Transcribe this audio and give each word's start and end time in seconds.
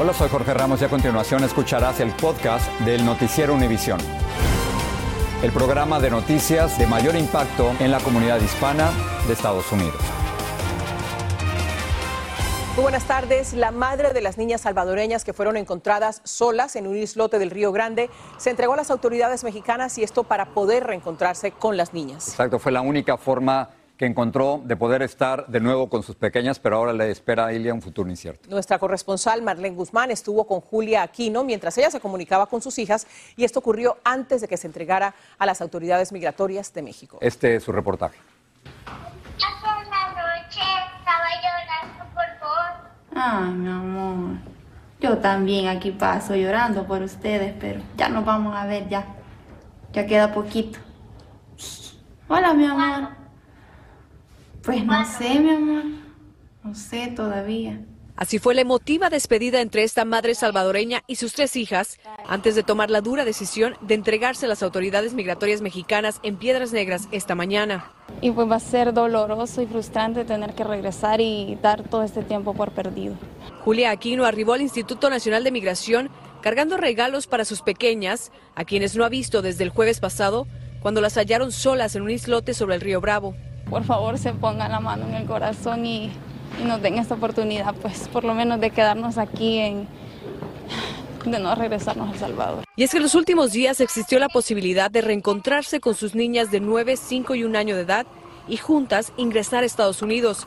Hola, 0.00 0.14
soy 0.14 0.28
Jorge 0.28 0.54
Ramos 0.54 0.80
y 0.80 0.84
a 0.84 0.88
continuación 0.88 1.42
escucharás 1.42 1.98
el 1.98 2.12
podcast 2.12 2.70
del 2.82 3.04
Noticiero 3.04 3.52
Univisión. 3.52 3.98
El 5.42 5.50
programa 5.50 5.98
de 5.98 6.08
noticias 6.08 6.78
de 6.78 6.86
mayor 6.86 7.16
impacto 7.16 7.72
en 7.80 7.90
la 7.90 7.98
comunidad 7.98 8.40
hispana 8.40 8.92
de 9.26 9.32
Estados 9.32 9.72
Unidos. 9.72 10.00
Muy 12.76 12.82
buenas 12.84 13.08
tardes. 13.08 13.54
La 13.54 13.72
madre 13.72 14.12
de 14.12 14.20
las 14.20 14.38
niñas 14.38 14.60
salvadoreñas 14.60 15.24
que 15.24 15.32
fueron 15.32 15.56
encontradas 15.56 16.20
solas 16.22 16.76
en 16.76 16.86
un 16.86 16.96
islote 16.96 17.40
del 17.40 17.50
Río 17.50 17.72
Grande 17.72 18.08
se 18.36 18.50
entregó 18.50 18.74
a 18.74 18.76
las 18.76 18.92
autoridades 18.92 19.42
mexicanas 19.42 19.98
y 19.98 20.04
esto 20.04 20.22
para 20.22 20.54
poder 20.54 20.84
reencontrarse 20.84 21.50
con 21.50 21.76
las 21.76 21.92
niñas. 21.92 22.28
Exacto, 22.28 22.60
fue 22.60 22.70
la 22.70 22.82
única 22.82 23.16
forma 23.16 23.70
que 23.98 24.06
encontró 24.06 24.62
de 24.64 24.76
poder 24.76 25.02
estar 25.02 25.48
de 25.48 25.58
nuevo 25.58 25.90
con 25.90 26.04
sus 26.04 26.14
pequeñas, 26.14 26.60
pero 26.60 26.76
ahora 26.76 26.92
le 26.92 27.10
espera 27.10 27.46
a 27.46 27.52
Ilia 27.52 27.74
un 27.74 27.82
futuro 27.82 28.08
incierto. 28.08 28.48
Nuestra 28.48 28.78
corresponsal 28.78 29.42
Marlene 29.42 29.74
Guzmán 29.74 30.12
estuvo 30.12 30.46
con 30.46 30.60
Julia 30.60 31.02
Aquino 31.02 31.42
mientras 31.42 31.76
ella 31.78 31.90
se 31.90 31.98
comunicaba 31.98 32.46
con 32.46 32.62
sus 32.62 32.78
hijas 32.78 33.08
y 33.36 33.42
esto 33.42 33.58
ocurrió 33.58 33.98
antes 34.04 34.40
de 34.40 34.46
que 34.46 34.56
se 34.56 34.68
entregara 34.68 35.14
a 35.36 35.44
las 35.44 35.60
autoridades 35.60 36.12
migratorias 36.12 36.72
de 36.72 36.82
México. 36.82 37.18
Este 37.20 37.56
es 37.56 37.64
su 37.64 37.72
reportaje. 37.72 38.16
Hace 39.36 39.66
una 39.66 40.08
noche 40.10 40.60
estaba 40.96 41.28
llorando 41.42 42.14
por 42.14 42.24
vos. 42.40 43.16
Ay, 43.16 43.50
mi 43.52 43.68
amor. 43.68 44.38
Yo 45.00 45.18
también 45.18 45.66
aquí 45.66 45.90
paso 45.90 46.36
llorando 46.36 46.86
por 46.86 47.02
ustedes, 47.02 47.52
pero 47.58 47.80
ya 47.96 48.08
nos 48.08 48.24
vamos 48.24 48.54
a 48.56 48.64
ver 48.64 48.88
ya. 48.88 49.06
Ya 49.92 50.06
queda 50.06 50.32
poquito. 50.32 50.78
Hola, 52.28 52.54
mi 52.54 52.64
amor. 52.64 53.17
Pues 54.62 54.84
no 54.84 55.04
sé, 55.04 55.40
mi 55.40 55.50
amor. 55.50 55.84
No 56.64 56.74
sé 56.74 57.12
todavía. 57.14 57.80
Así 58.18 58.40
fue 58.40 58.56
la 58.56 58.62
emotiva 58.62 59.10
despedida 59.10 59.60
entre 59.60 59.84
esta 59.84 60.04
madre 60.04 60.34
salvadoreña 60.34 61.04
y 61.06 61.14
sus 61.14 61.34
tres 61.34 61.54
hijas 61.54 62.00
antes 62.26 62.56
de 62.56 62.64
tomar 62.64 62.90
la 62.90 63.00
dura 63.00 63.24
decisión 63.24 63.76
de 63.80 63.94
entregarse 63.94 64.46
a 64.46 64.48
las 64.48 64.64
autoridades 64.64 65.14
migratorias 65.14 65.60
mexicanas 65.60 66.18
en 66.24 66.36
Piedras 66.36 66.72
Negras 66.72 67.06
esta 67.12 67.36
mañana. 67.36 67.92
Y 68.20 68.32
pues 68.32 68.50
va 68.50 68.56
a 68.56 68.60
ser 68.60 68.92
doloroso 68.92 69.62
y 69.62 69.66
frustrante 69.66 70.24
tener 70.24 70.54
que 70.54 70.64
regresar 70.64 71.20
y 71.20 71.56
dar 71.62 71.84
todo 71.88 72.02
este 72.02 72.24
tiempo 72.24 72.54
por 72.54 72.72
perdido. 72.72 73.14
Julia 73.64 73.92
Aquino 73.92 74.24
arribó 74.24 74.54
al 74.54 74.62
Instituto 74.62 75.10
Nacional 75.10 75.44
de 75.44 75.52
Migración 75.52 76.10
cargando 76.40 76.76
regalos 76.76 77.28
para 77.28 77.44
sus 77.44 77.62
pequeñas, 77.62 78.32
a 78.56 78.64
quienes 78.64 78.96
no 78.96 79.04
ha 79.04 79.08
visto 79.08 79.42
desde 79.42 79.62
el 79.62 79.70
jueves 79.70 80.00
pasado, 80.00 80.48
cuando 80.80 81.00
las 81.00 81.16
hallaron 81.16 81.52
solas 81.52 81.94
en 81.94 82.02
un 82.02 82.10
islote 82.10 82.52
sobre 82.52 82.74
el 82.74 82.80
río 82.80 83.00
Bravo. 83.00 83.36
Por 83.70 83.84
favor, 83.84 84.18
se 84.18 84.32
pongan 84.32 84.72
la 84.72 84.80
mano 84.80 85.06
en 85.06 85.14
el 85.14 85.26
corazón 85.26 85.84
y, 85.84 86.10
y 86.60 86.64
nos 86.64 86.80
den 86.80 86.98
esta 86.98 87.14
oportunidad, 87.14 87.74
pues 87.74 88.08
por 88.08 88.24
lo 88.24 88.34
menos 88.34 88.60
de 88.60 88.70
quedarnos 88.70 89.18
aquí 89.18 89.86
de 91.24 91.38
no 91.38 91.54
regresarnos 91.54 92.08
a 92.08 92.12
El 92.12 92.18
Salvador. 92.18 92.64
Y 92.76 92.84
es 92.84 92.90
que 92.90 92.96
en 92.98 93.02
los 93.02 93.14
últimos 93.14 93.52
días 93.52 93.80
existió 93.80 94.18
la 94.18 94.28
posibilidad 94.28 94.90
de 94.90 95.02
reencontrarse 95.02 95.80
con 95.80 95.94
sus 95.94 96.14
niñas 96.14 96.50
de 96.50 96.60
9, 96.60 96.96
5 96.96 97.34
y 97.34 97.44
1 97.44 97.58
año 97.58 97.76
de 97.76 97.82
edad 97.82 98.06
y 98.48 98.56
juntas 98.56 99.12
ingresar 99.16 99.62
a 99.62 99.66
Estados 99.66 100.02
Unidos. 100.02 100.46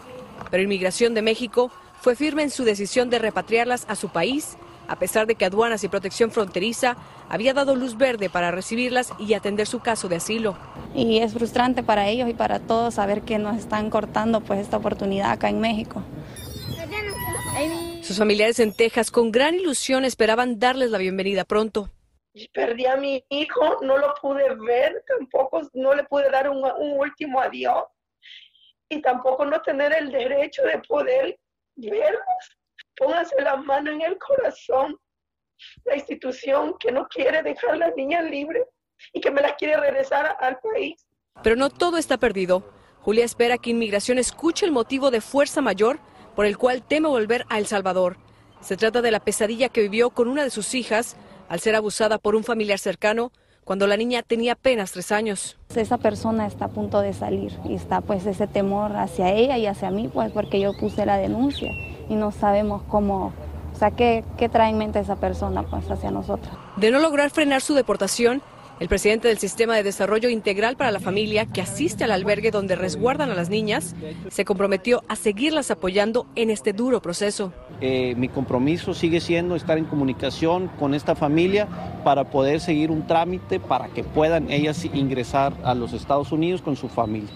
Pero 0.50 0.64
Inmigración 0.64 1.14
de 1.14 1.22
México 1.22 1.72
fue 2.00 2.16
firme 2.16 2.44
en 2.44 2.50
su 2.50 2.64
decisión 2.64 3.10
de 3.10 3.20
repatriarlas 3.20 3.86
a 3.88 3.96
su 3.96 4.10
país, 4.10 4.58
a 4.92 5.00
pesar 5.00 5.26
de 5.26 5.36
que 5.36 5.46
Aduanas 5.46 5.86
y 5.86 5.88
Protección 5.88 6.32
Fronteriza 6.32 6.98
había 7.30 7.54
dado 7.54 7.78
luz 7.78 7.96
verde 7.96 8.30
para 8.30 8.52
recibirlas 8.52 9.14
y 9.18 9.36
atender 9.36 9.66
su 9.66 9.80
caso 9.80 10.10
de 10.10 10.18
asilo. 10.18 10.58
Y 10.94 11.20
es 11.20 11.34
frustrante 11.34 11.82
para 11.82 12.10
ellos 12.10 12.28
y 12.28 12.34
para 12.34 12.60
todos 12.60 12.96
saber 12.96 13.22
que 13.22 13.38
nos 13.38 13.58
están 13.58 13.90
cortando 13.90 14.42
pues 14.42 14.60
esta 14.60 14.76
oportunidad 14.76 15.32
acá 15.32 15.48
en 15.48 15.62
México. 15.62 16.04
Sus 18.02 18.18
familiares 18.18 18.60
en 18.60 18.76
Texas 18.76 19.12
con 19.12 19.32
gran 19.32 19.56
ilusión 19.56 20.04
esperaban 20.04 20.60
darles 20.60 20.92
la 20.92 20.98
bienvenida 20.98 21.46
pronto. 21.46 21.90
Perdí 22.54 22.86
a 22.86 22.98
mi 22.98 23.24
hijo, 23.30 23.78
no 23.82 23.98
lo 23.98 24.14
pude 24.22 24.44
ver, 24.56 25.06
tampoco 25.08 25.62
no 25.74 25.96
le 25.96 26.04
pude 26.04 26.30
dar 26.30 26.50
un, 26.50 26.58
un 26.58 27.00
último 27.00 27.40
adiós 27.40 27.86
y 28.90 29.02
tampoco 29.02 29.46
no 29.46 29.62
tener 29.62 29.94
el 29.94 30.12
derecho 30.12 30.64
de 30.64 30.80
poder 30.80 31.40
verlos. 31.78 32.61
Pónganse 33.02 33.42
la 33.42 33.56
mano 33.56 33.90
en 33.90 34.02
el 34.02 34.16
corazón. 34.20 34.96
La 35.86 35.96
institución 35.96 36.76
que 36.80 36.92
no 36.92 37.08
quiere 37.08 37.42
dejar 37.42 37.72
a 37.72 37.76
las 37.78 37.96
niñas 37.96 38.24
libres 38.26 38.64
y 39.12 39.20
que 39.20 39.32
me 39.32 39.42
las 39.42 39.54
quiere 39.54 39.76
regresar 39.78 40.38
al 40.40 40.60
país. 40.60 41.04
Pero 41.42 41.56
no 41.56 41.72
todo 41.72 41.98
está 41.98 42.18
perdido. 42.18 42.64
Julia 43.00 43.26
espera 43.26 43.58
que 43.58 43.72
Inmigración 43.72 44.20
escuche 44.20 44.68
el 44.68 44.72
motivo 44.72 45.10
de 45.10 45.20
fuerza 45.20 45.62
mayor 45.62 46.00
por 46.36 46.46
el 46.46 46.60
cual 46.60 46.84
teme 46.84 47.08
volver 47.08 47.46
a 47.50 47.58
El 47.58 47.66
Salvador. 47.66 48.18
Se 48.62 48.78
trata 48.78 49.02
de 49.02 49.10
la 49.10 49.20
pesadilla 49.20 49.70
que 49.70 49.82
vivió 49.82 50.12
con 50.12 50.28
una 50.28 50.44
de 50.44 50.52
sus 50.52 50.76
hijas 50.76 51.18
al 51.50 51.60
ser 51.60 51.76
abusada 51.76 52.20
por 52.20 52.36
un 52.36 52.44
familiar 52.44 52.78
cercano 52.78 53.32
cuando 53.64 53.88
la 53.88 53.98
niña 53.98 54.22
tenía 54.22 54.54
apenas 54.54 54.92
tres 54.92 55.12
años. 55.12 55.58
Esa 55.76 55.98
persona 55.98 56.46
está 56.46 56.66
a 56.66 56.72
punto 56.72 57.02
de 57.02 57.14
salir 57.14 57.52
y 57.66 57.74
está 57.74 58.02
pues 58.02 58.28
ese 58.28 58.46
temor 58.46 58.96
hacia 58.96 59.34
ella 59.34 59.58
y 59.58 59.66
hacia 59.66 59.90
mí, 59.90 60.08
pues 60.08 60.32
porque 60.32 60.60
yo 60.60 60.74
puse 60.80 61.04
la 61.08 61.18
denuncia 61.18 61.72
y 62.12 62.16
no 62.16 62.32
sabemos 62.34 62.82
cómo, 62.90 63.32
o 63.74 63.80
sea, 63.80 63.92
qué, 63.92 64.26
qué 64.38 64.50
trae 64.50 64.70
en 64.70 64.78
mente 64.78 65.00
esa 65.00 65.16
persona 65.16 65.64
pues 65.64 65.90
hacia 65.90 66.12
nosotros. 66.12 66.54
De 66.76 66.92
no 66.92 67.00
lograr 67.00 67.30
frenar 67.30 67.62
su 67.62 67.74
deportación, 67.74 68.42
el 68.82 68.90
presidente 68.90 69.30
del 69.30 69.38
Sistema 69.38 69.76
de 69.76 69.84
Desarrollo 69.84 70.28
Integral 70.28 70.76
para 70.76 70.92
la 70.92 71.00
Familia, 71.00 71.46
que 71.46 71.62
asiste 71.62 72.04
al 72.04 72.12
albergue 72.12 72.52
donde 72.52 72.76
resguardan 72.76 73.30
a 73.30 73.36
las 73.36 73.50
niñas, 73.50 73.96
se 74.30 74.44
comprometió 74.44 75.04
a 75.08 75.16
seguirlas 75.16 75.72
apoyando 75.72 76.26
en 76.36 76.50
este 76.50 76.74
duro 76.74 77.02
proceso. 77.02 77.54
Eh, 77.80 78.14
mi 78.18 78.28
compromiso 78.28 78.94
sigue 78.94 79.22
siendo 79.22 79.56
estar 79.56 79.78
en 79.78 79.86
comunicación 79.86 80.68
con 80.80 80.94
esta 80.94 81.16
familia 81.16 81.68
para 82.04 82.26
poder 82.26 82.60
seguir 82.60 82.92
un 82.92 83.08
trámite 83.08 83.62
para 83.62 83.88
que 83.88 84.04
puedan 84.04 84.52
ellas 84.52 84.84
ingresar 84.84 85.54
a 85.64 85.76
los 85.76 85.94
Estados 85.94 86.34
Unidos 86.34 86.62
con 86.62 86.76
su 86.76 86.90
familia. 86.90 87.30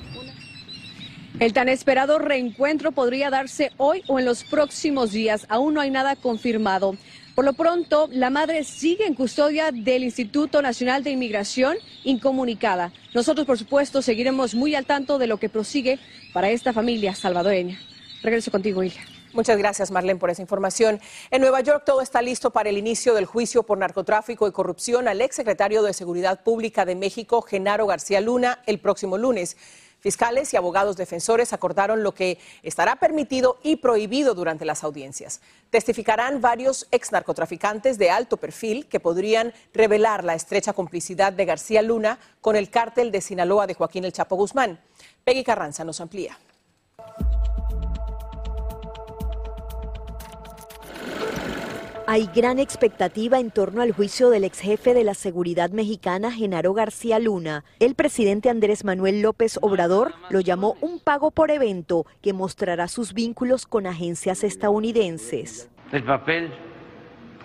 El 1.37 1.51
tan 1.51 1.67
esperado 1.67 2.17
reencuentro 2.17 2.93
podría 2.93 3.29
darse 3.29 3.71
hoy 3.75 4.03
o 4.07 4.19
en 4.19 4.25
los 4.25 4.45
próximos 4.45 5.11
días. 5.11 5.45
Aún 5.49 5.73
no 5.73 5.81
hay 5.81 5.91
nada 5.91 6.15
confirmado. 6.15 6.95
Por 7.35 7.43
lo 7.43 7.51
pronto, 7.51 8.07
la 8.09 8.29
madre 8.29 8.63
sigue 8.63 9.05
en 9.05 9.15
custodia 9.15 9.71
del 9.73 10.05
Instituto 10.05 10.61
Nacional 10.61 11.03
de 11.03 11.11
Inmigración 11.11 11.75
incomunicada. 12.05 12.93
Nosotros, 13.13 13.45
por 13.45 13.57
supuesto, 13.57 14.01
seguiremos 14.01 14.55
muy 14.55 14.75
al 14.75 14.85
tanto 14.85 15.17
de 15.17 15.27
lo 15.27 15.37
que 15.37 15.49
prosigue 15.49 15.99
para 16.31 16.51
esta 16.51 16.71
familia 16.71 17.13
salvadoreña. 17.13 17.81
Regreso 18.23 18.49
contigo, 18.49 18.81
Ilia. 18.81 19.01
Muchas 19.33 19.57
gracias, 19.57 19.91
Marlene, 19.91 20.17
por 20.17 20.29
esa 20.29 20.41
información. 20.41 21.01
En 21.29 21.41
Nueva 21.41 21.59
York 21.59 21.83
todo 21.85 21.99
está 21.99 22.21
listo 22.21 22.51
para 22.51 22.69
el 22.69 22.77
inicio 22.77 23.13
del 23.13 23.25
juicio 23.25 23.63
por 23.63 23.77
narcotráfico 23.77 24.47
y 24.47 24.53
corrupción 24.53 25.09
al 25.09 25.19
exsecretario 25.19 25.83
de 25.83 25.91
Seguridad 25.91 26.41
Pública 26.41 26.85
de 26.85 26.95
México, 26.95 27.41
Genaro 27.41 27.85
García 27.85 28.21
Luna, 28.21 28.59
el 28.65 28.79
próximo 28.79 29.17
lunes. 29.17 29.57
Fiscales 29.99 30.53
y 30.53 30.57
abogados 30.57 30.97
defensores 30.97 31.51
acordaron 31.53 32.03
lo 32.03 32.13
que 32.13 32.37
estará 32.61 32.95
permitido 32.97 33.57
y 33.63 33.77
prohibido 33.77 34.35
durante 34.35 34.65
las 34.65 34.83
audiencias. 34.83 35.41
Testificarán 35.69 36.41
varios 36.41 36.87
ex 36.91 37.11
narcotraficantes 37.11 37.97
de 37.97 38.11
alto 38.11 38.37
perfil 38.37 38.87
que 38.87 38.99
podrían 38.99 39.53
revelar 39.73 40.23
la 40.23 40.35
estrecha 40.35 40.73
complicidad 40.73 41.33
de 41.33 41.45
García 41.45 41.81
Luna 41.81 42.19
con 42.41 42.55
el 42.55 42.69
cártel 42.69 43.11
de 43.11 43.21
Sinaloa 43.21 43.67
de 43.67 43.73
Joaquín 43.73 44.05
El 44.05 44.13
Chapo 44.13 44.35
Guzmán. 44.35 44.79
Peggy 45.23 45.43
Carranza 45.43 45.83
nos 45.83 45.99
amplía. 46.01 46.37
Hay 52.07 52.29
gran 52.35 52.59
expectativa 52.59 53.39
en 53.39 53.49
torno 53.49 53.81
al 53.81 53.91
juicio 53.91 54.29
del 54.29 54.43
ex 54.43 54.59
jefe 54.59 54.93
de 54.93 55.03
la 55.03 55.15
seguridad 55.15 55.71
mexicana, 55.71 56.31
Genaro 56.31 56.73
García 56.75 57.17
Luna. 57.17 57.63
El 57.79 57.95
presidente 57.95 58.51
Andrés 58.51 58.83
Manuel 58.83 59.23
López 59.23 59.57
Obrador 59.61 60.13
lo 60.29 60.39
llamó 60.39 60.77
un 60.81 60.99
pago 60.99 61.31
por 61.31 61.49
evento 61.49 62.05
que 62.21 62.31
mostrará 62.31 62.87
sus 62.87 63.13
vínculos 63.13 63.65
con 63.65 63.87
agencias 63.87 64.43
estadounidenses. 64.43 65.67
el 65.91 66.03
papel 66.03 66.51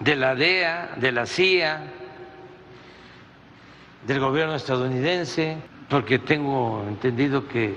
de 0.00 0.16
la 0.16 0.34
DEA, 0.34 0.94
de 1.00 1.12
la 1.12 1.24
CIA, 1.24 1.82
del 4.06 4.20
gobierno 4.20 4.56
estadounidense, 4.56 5.56
porque 5.88 6.18
tengo 6.18 6.84
entendido 6.86 7.48
que 7.48 7.74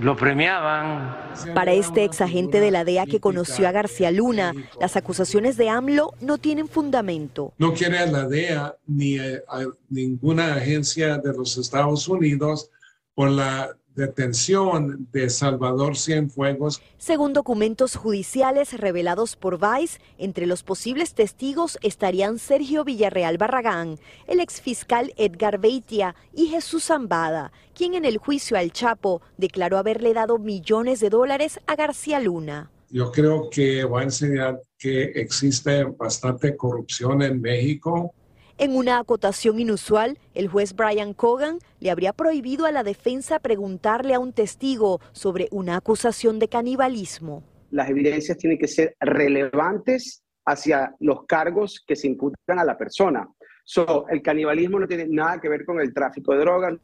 lo 0.00 0.16
premiaban. 0.16 1.16
Para 1.54 1.72
este 1.72 2.04
ex 2.04 2.20
agente 2.20 2.60
de 2.60 2.70
la 2.70 2.84
DEA 2.84 3.06
que 3.06 3.20
conoció 3.20 3.68
a 3.68 3.72
García 3.72 4.10
Luna, 4.10 4.54
las 4.80 4.96
acusaciones 4.96 5.56
de 5.56 5.68
AMLO 5.68 6.14
no 6.20 6.38
tienen 6.38 6.68
fundamento. 6.68 7.52
No 7.58 7.74
quiere 7.74 7.98
a 7.98 8.06
la 8.06 8.26
DEA 8.26 8.76
ni 8.86 9.18
a, 9.18 9.42
a 9.48 9.64
ninguna 9.88 10.54
agencia 10.54 11.18
de 11.18 11.32
los 11.32 11.56
Estados 11.56 12.08
Unidos 12.08 12.70
por 13.14 13.30
la 13.30 13.77
detención 13.98 15.08
de 15.12 15.28
Salvador 15.28 15.96
Cienfuegos. 15.96 16.80
Según 16.96 17.34
documentos 17.34 17.96
judiciales 17.96 18.72
revelados 18.80 19.36
por 19.36 19.58
Vice, 19.58 20.00
entre 20.16 20.46
los 20.46 20.62
posibles 20.62 21.12
testigos 21.12 21.78
estarían 21.82 22.38
Sergio 22.38 22.84
Villarreal 22.84 23.36
Barragán, 23.36 23.98
el 24.26 24.40
exfiscal 24.40 25.12
Edgar 25.16 25.58
Beitia 25.58 26.14
y 26.32 26.46
Jesús 26.46 26.84
Zambada, 26.84 27.52
quien 27.74 27.94
en 27.94 28.04
el 28.04 28.18
juicio 28.18 28.56
al 28.56 28.72
Chapo 28.72 29.20
declaró 29.36 29.76
haberle 29.76 30.14
dado 30.14 30.38
millones 30.38 31.00
de 31.00 31.10
dólares 31.10 31.60
a 31.66 31.74
García 31.74 32.20
Luna. 32.20 32.70
Yo 32.90 33.12
creo 33.12 33.50
que 33.50 33.84
va 33.84 34.00
a 34.00 34.04
enseñar 34.04 34.62
que 34.78 35.02
existe 35.16 35.84
bastante 35.84 36.56
corrupción 36.56 37.20
en 37.20 37.40
México 37.40 38.14
en 38.58 38.76
una 38.76 38.98
acotación 38.98 39.60
inusual, 39.60 40.18
el 40.34 40.48
juez 40.48 40.74
Brian 40.74 41.14
Cogan 41.14 41.60
le 41.78 41.92
habría 41.92 42.12
prohibido 42.12 42.66
a 42.66 42.72
la 42.72 42.82
defensa 42.82 43.38
preguntarle 43.38 44.14
a 44.14 44.18
un 44.18 44.32
testigo 44.32 45.00
sobre 45.12 45.46
una 45.52 45.76
acusación 45.76 46.40
de 46.40 46.48
canibalismo. 46.48 47.44
Las 47.70 47.88
evidencias 47.88 48.36
tienen 48.36 48.58
que 48.58 48.66
ser 48.66 48.96
relevantes 48.98 50.24
hacia 50.44 50.92
los 50.98 51.24
cargos 51.26 51.84
que 51.86 51.94
se 51.94 52.08
imputan 52.08 52.58
a 52.58 52.64
la 52.64 52.76
persona. 52.76 53.28
So, 53.64 54.06
el 54.08 54.22
canibalismo 54.22 54.80
no 54.80 54.88
tiene 54.88 55.06
nada 55.06 55.40
que 55.40 55.48
ver 55.48 55.64
con 55.64 55.80
el 55.80 55.94
tráfico 55.94 56.32
de 56.32 56.40
drogas. 56.40 56.74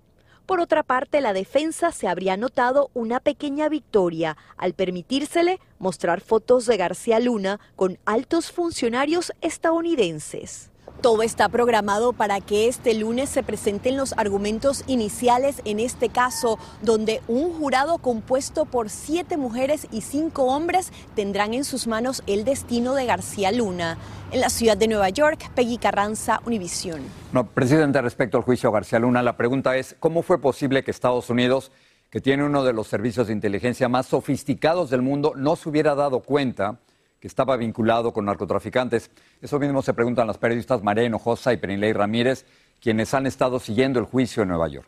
Por 0.46 0.60
otra 0.60 0.82
parte, 0.82 1.20
la 1.20 1.32
defensa 1.32 1.90
se 1.90 2.06
habría 2.06 2.36
notado 2.36 2.90
una 2.94 3.18
pequeña 3.18 3.68
victoria 3.68 4.36
al 4.58 4.74
permitírsele 4.74 5.58
mostrar 5.78 6.20
fotos 6.20 6.66
de 6.66 6.76
García 6.76 7.18
Luna 7.18 7.58
con 7.74 7.98
altos 8.04 8.52
funcionarios 8.52 9.32
estadounidenses. 9.40 10.70
Todo 11.04 11.22
está 11.22 11.50
programado 11.50 12.14
para 12.14 12.40
que 12.40 12.66
este 12.66 12.94
lunes 12.94 13.28
se 13.28 13.42
presenten 13.42 13.98
los 13.98 14.14
argumentos 14.14 14.84
iniciales 14.86 15.60
en 15.66 15.78
este 15.78 16.08
caso, 16.08 16.58
donde 16.80 17.20
un 17.28 17.52
jurado 17.52 17.98
compuesto 17.98 18.64
por 18.64 18.88
siete 18.88 19.36
mujeres 19.36 19.86
y 19.92 20.00
cinco 20.00 20.44
hombres 20.44 20.94
tendrán 21.14 21.52
en 21.52 21.64
sus 21.64 21.86
manos 21.86 22.22
el 22.26 22.46
destino 22.46 22.94
de 22.94 23.04
García 23.04 23.52
Luna. 23.52 23.98
En 24.32 24.40
la 24.40 24.48
ciudad 24.48 24.78
de 24.78 24.88
Nueva 24.88 25.10
York, 25.10 25.50
Peggy 25.54 25.76
Carranza, 25.76 26.40
Univisión. 26.46 27.02
No, 27.34 27.48
presidente, 27.48 28.00
respecto 28.00 28.38
al 28.38 28.42
juicio 28.42 28.72
García 28.72 28.98
Luna, 28.98 29.22
la 29.22 29.36
pregunta 29.36 29.76
es, 29.76 29.96
¿cómo 30.00 30.22
fue 30.22 30.40
posible 30.40 30.84
que 30.84 30.90
Estados 30.90 31.28
Unidos, 31.28 31.70
que 32.08 32.22
tiene 32.22 32.44
uno 32.44 32.64
de 32.64 32.72
los 32.72 32.86
servicios 32.86 33.26
de 33.26 33.34
inteligencia 33.34 33.90
más 33.90 34.06
sofisticados 34.06 34.88
del 34.88 35.02
mundo, 35.02 35.34
no 35.36 35.54
se 35.54 35.68
hubiera 35.68 35.94
dado 35.94 36.20
cuenta? 36.20 36.78
Que 37.24 37.28
estaba 37.28 37.56
vinculado 37.56 38.12
con 38.12 38.26
narcotraficantes. 38.26 39.10
Eso 39.40 39.58
mismo 39.58 39.80
se 39.80 39.94
preguntan 39.94 40.26
las 40.26 40.36
periodistas 40.36 40.82
María 40.82 41.04
Hinojosa 41.04 41.54
y 41.54 41.56
Penilei 41.56 41.94
Ramírez, 41.94 42.44
quienes 42.82 43.14
han 43.14 43.24
estado 43.26 43.58
siguiendo 43.60 43.98
el 43.98 44.04
juicio 44.04 44.42
en 44.42 44.50
Nueva 44.50 44.68
York. 44.68 44.86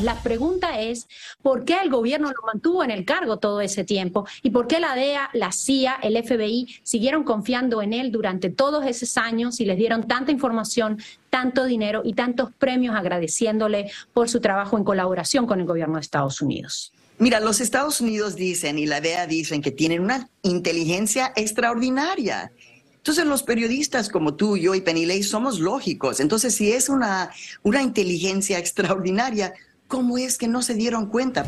La 0.00 0.22
pregunta 0.22 0.78
es, 0.78 1.08
¿por 1.42 1.64
qué 1.64 1.80
el 1.82 1.90
gobierno 1.90 2.28
lo 2.28 2.46
mantuvo 2.46 2.84
en 2.84 2.92
el 2.92 3.04
cargo 3.04 3.38
todo 3.38 3.60
ese 3.60 3.82
tiempo? 3.82 4.24
¿Y 4.44 4.50
por 4.50 4.68
qué 4.68 4.78
la 4.78 4.94
DEA, 4.94 5.30
la 5.32 5.50
CIA, 5.50 5.96
el 6.00 6.16
FBI 6.22 6.68
siguieron 6.84 7.24
confiando 7.24 7.82
en 7.82 7.92
él 7.92 8.12
durante 8.12 8.48
todos 8.48 8.86
esos 8.86 9.16
años 9.16 9.58
y 9.58 9.64
les 9.64 9.78
dieron 9.78 10.06
tanta 10.06 10.30
información, 10.30 11.02
tanto 11.28 11.64
dinero 11.64 12.02
y 12.04 12.12
tantos 12.12 12.52
premios 12.52 12.94
agradeciéndole 12.94 13.90
por 14.14 14.28
su 14.28 14.40
trabajo 14.40 14.78
en 14.78 14.84
colaboración 14.84 15.44
con 15.48 15.58
el 15.58 15.66
gobierno 15.66 15.96
de 15.96 16.02
Estados 16.02 16.40
Unidos? 16.40 16.92
Mira, 17.18 17.40
los 17.40 17.62
Estados 17.62 18.02
Unidos 18.02 18.36
dicen 18.36 18.78
y 18.78 18.84
la 18.84 19.00
DEA 19.00 19.26
dicen 19.26 19.62
que 19.62 19.70
tienen 19.70 20.02
una 20.02 20.28
inteligencia 20.42 21.32
extraordinaria. 21.34 22.52
Entonces 22.96 23.24
los 23.24 23.42
periodistas 23.42 24.10
como 24.10 24.34
tú, 24.34 24.58
yo 24.58 24.74
y 24.74 24.82
Penilei 24.82 25.22
somos 25.22 25.58
lógicos. 25.58 26.20
Entonces 26.20 26.54
si 26.54 26.72
es 26.72 26.90
una, 26.90 27.30
una 27.62 27.82
inteligencia 27.82 28.58
extraordinaria, 28.58 29.54
¿cómo 29.88 30.18
es 30.18 30.36
que 30.36 30.46
no 30.46 30.60
se 30.60 30.74
dieron 30.74 31.06
cuenta? 31.06 31.46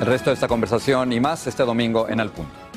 El 0.00 0.06
resto 0.06 0.28
de 0.28 0.34
esta 0.34 0.48
conversación 0.48 1.12
y 1.12 1.20
más 1.20 1.46
este 1.46 1.62
domingo 1.62 2.08
en 2.08 2.20
Al 2.20 2.30
Punto. 2.30 2.67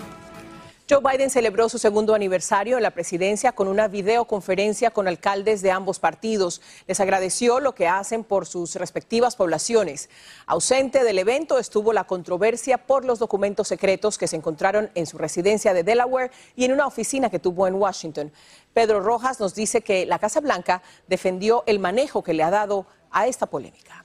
Joe 0.91 0.99
Biden 0.99 1.29
celebró 1.29 1.69
su 1.69 1.77
segundo 1.77 2.13
aniversario 2.13 2.75
en 2.75 2.83
la 2.83 2.91
presidencia 2.91 3.53
con 3.53 3.69
una 3.69 3.87
videoconferencia 3.87 4.91
con 4.91 5.07
alcaldes 5.07 5.61
de 5.61 5.71
ambos 5.71 5.99
partidos. 5.99 6.61
Les 6.85 6.99
agradeció 6.99 7.61
lo 7.61 7.73
que 7.73 7.87
hacen 7.87 8.25
por 8.25 8.45
sus 8.45 8.75
respectivas 8.75 9.37
poblaciones. 9.37 10.09
Ausente 10.47 11.05
del 11.05 11.17
evento 11.17 11.59
estuvo 11.59 11.93
la 11.93 12.03
controversia 12.03 12.77
por 12.77 13.05
los 13.05 13.19
documentos 13.19 13.69
secretos 13.69 14.17
que 14.17 14.27
se 14.27 14.35
encontraron 14.35 14.91
en 14.93 15.05
su 15.05 15.17
residencia 15.17 15.73
de 15.73 15.83
Delaware 15.83 16.29
y 16.57 16.65
en 16.65 16.73
una 16.73 16.87
oficina 16.87 17.29
que 17.29 17.39
tuvo 17.39 17.67
en 17.67 17.75
Washington. 17.75 18.33
Pedro 18.73 18.99
Rojas 18.99 19.39
nos 19.39 19.55
dice 19.55 19.79
que 19.83 20.05
la 20.05 20.19
Casa 20.19 20.41
Blanca 20.41 20.81
defendió 21.07 21.63
el 21.67 21.79
manejo 21.79 22.21
que 22.21 22.33
le 22.33 22.43
ha 22.43 22.51
dado 22.51 22.85
a 23.11 23.27
esta 23.27 23.45
polémica. 23.45 24.03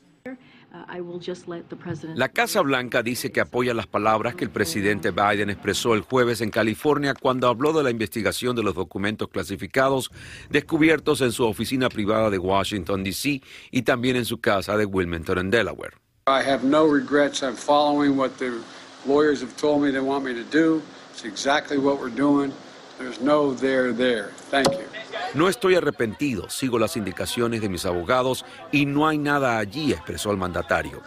La 2.14 2.28
Casa 2.28 2.60
Blanca 2.60 3.02
dice 3.02 3.30
que 3.32 3.40
apoya 3.40 3.74
las 3.74 3.86
palabras 3.86 4.34
que 4.34 4.44
el 4.44 4.50
presidente 4.50 5.10
Biden 5.10 5.50
expresó 5.50 5.94
el 5.94 6.00
jueves 6.00 6.40
en 6.40 6.50
California 6.50 7.14
cuando 7.14 7.48
habló 7.48 7.72
de 7.72 7.82
la 7.82 7.90
investigación 7.90 8.56
de 8.56 8.62
los 8.62 8.74
documentos 8.74 9.28
clasificados 9.28 10.10
descubiertos 10.50 11.20
en 11.20 11.32
su 11.32 11.44
oficina 11.44 11.88
privada 11.88 12.30
de 12.30 12.38
Washington, 12.38 13.04
D.C. 13.04 13.42
y 13.70 13.82
también 13.82 14.16
en 14.16 14.24
su 14.24 14.38
casa 14.40 14.76
de 14.76 14.84
Wilmington, 14.84 15.38
en 15.38 15.50
Delaware. 15.50 15.94
I 16.28 16.42
have 16.42 16.64
no 16.64 16.84
regrets. 16.86 17.42
I'm 17.42 17.54
following 17.54 18.16
what 18.16 18.36
the 18.38 18.60
lawyers 19.06 19.40
have 19.40 19.56
told 19.56 19.82
me 19.82 19.92
they 19.92 20.00
want 20.00 20.24
me 20.24 20.34
to 20.34 20.42
do. 20.44 20.82
It's 21.12 21.24
exactly 21.24 21.78
what 21.78 22.00
we're 22.00 22.14
doing. 22.14 22.52
There's 22.98 23.20
no 23.20 23.54
there 23.54 23.92
there. 23.92 24.32
Thank 24.50 24.72
you. 24.72 24.95
No 25.34 25.48
estoy 25.48 25.74
arrepentido, 25.74 26.48
sigo 26.48 26.78
las 26.78 26.96
indicaciones 26.96 27.60
de 27.60 27.68
mis 27.68 27.84
abogados 27.84 28.44
y 28.72 28.86
no 28.86 29.06
hay 29.06 29.18
nada 29.18 29.58
allí, 29.58 29.92
expresó 29.92 30.30
el 30.30 30.36
mandatario. 30.36 31.02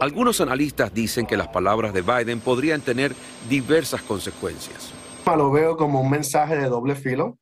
Algunos 0.00 0.40
analistas 0.40 0.92
dicen 0.92 1.26
que 1.26 1.36
las 1.36 1.48
palabras 1.48 1.92
de 1.92 2.02
Biden 2.02 2.40
podrían 2.40 2.80
tener 2.80 3.14
diversas 3.48 4.02
consecuencias. 4.02 4.92
Lo 5.26 5.50
veo 5.50 5.76
como 5.76 6.00
un 6.00 6.10
mensaje 6.10 6.56
de 6.56 6.68
doble 6.68 6.96
filo. 6.96 7.38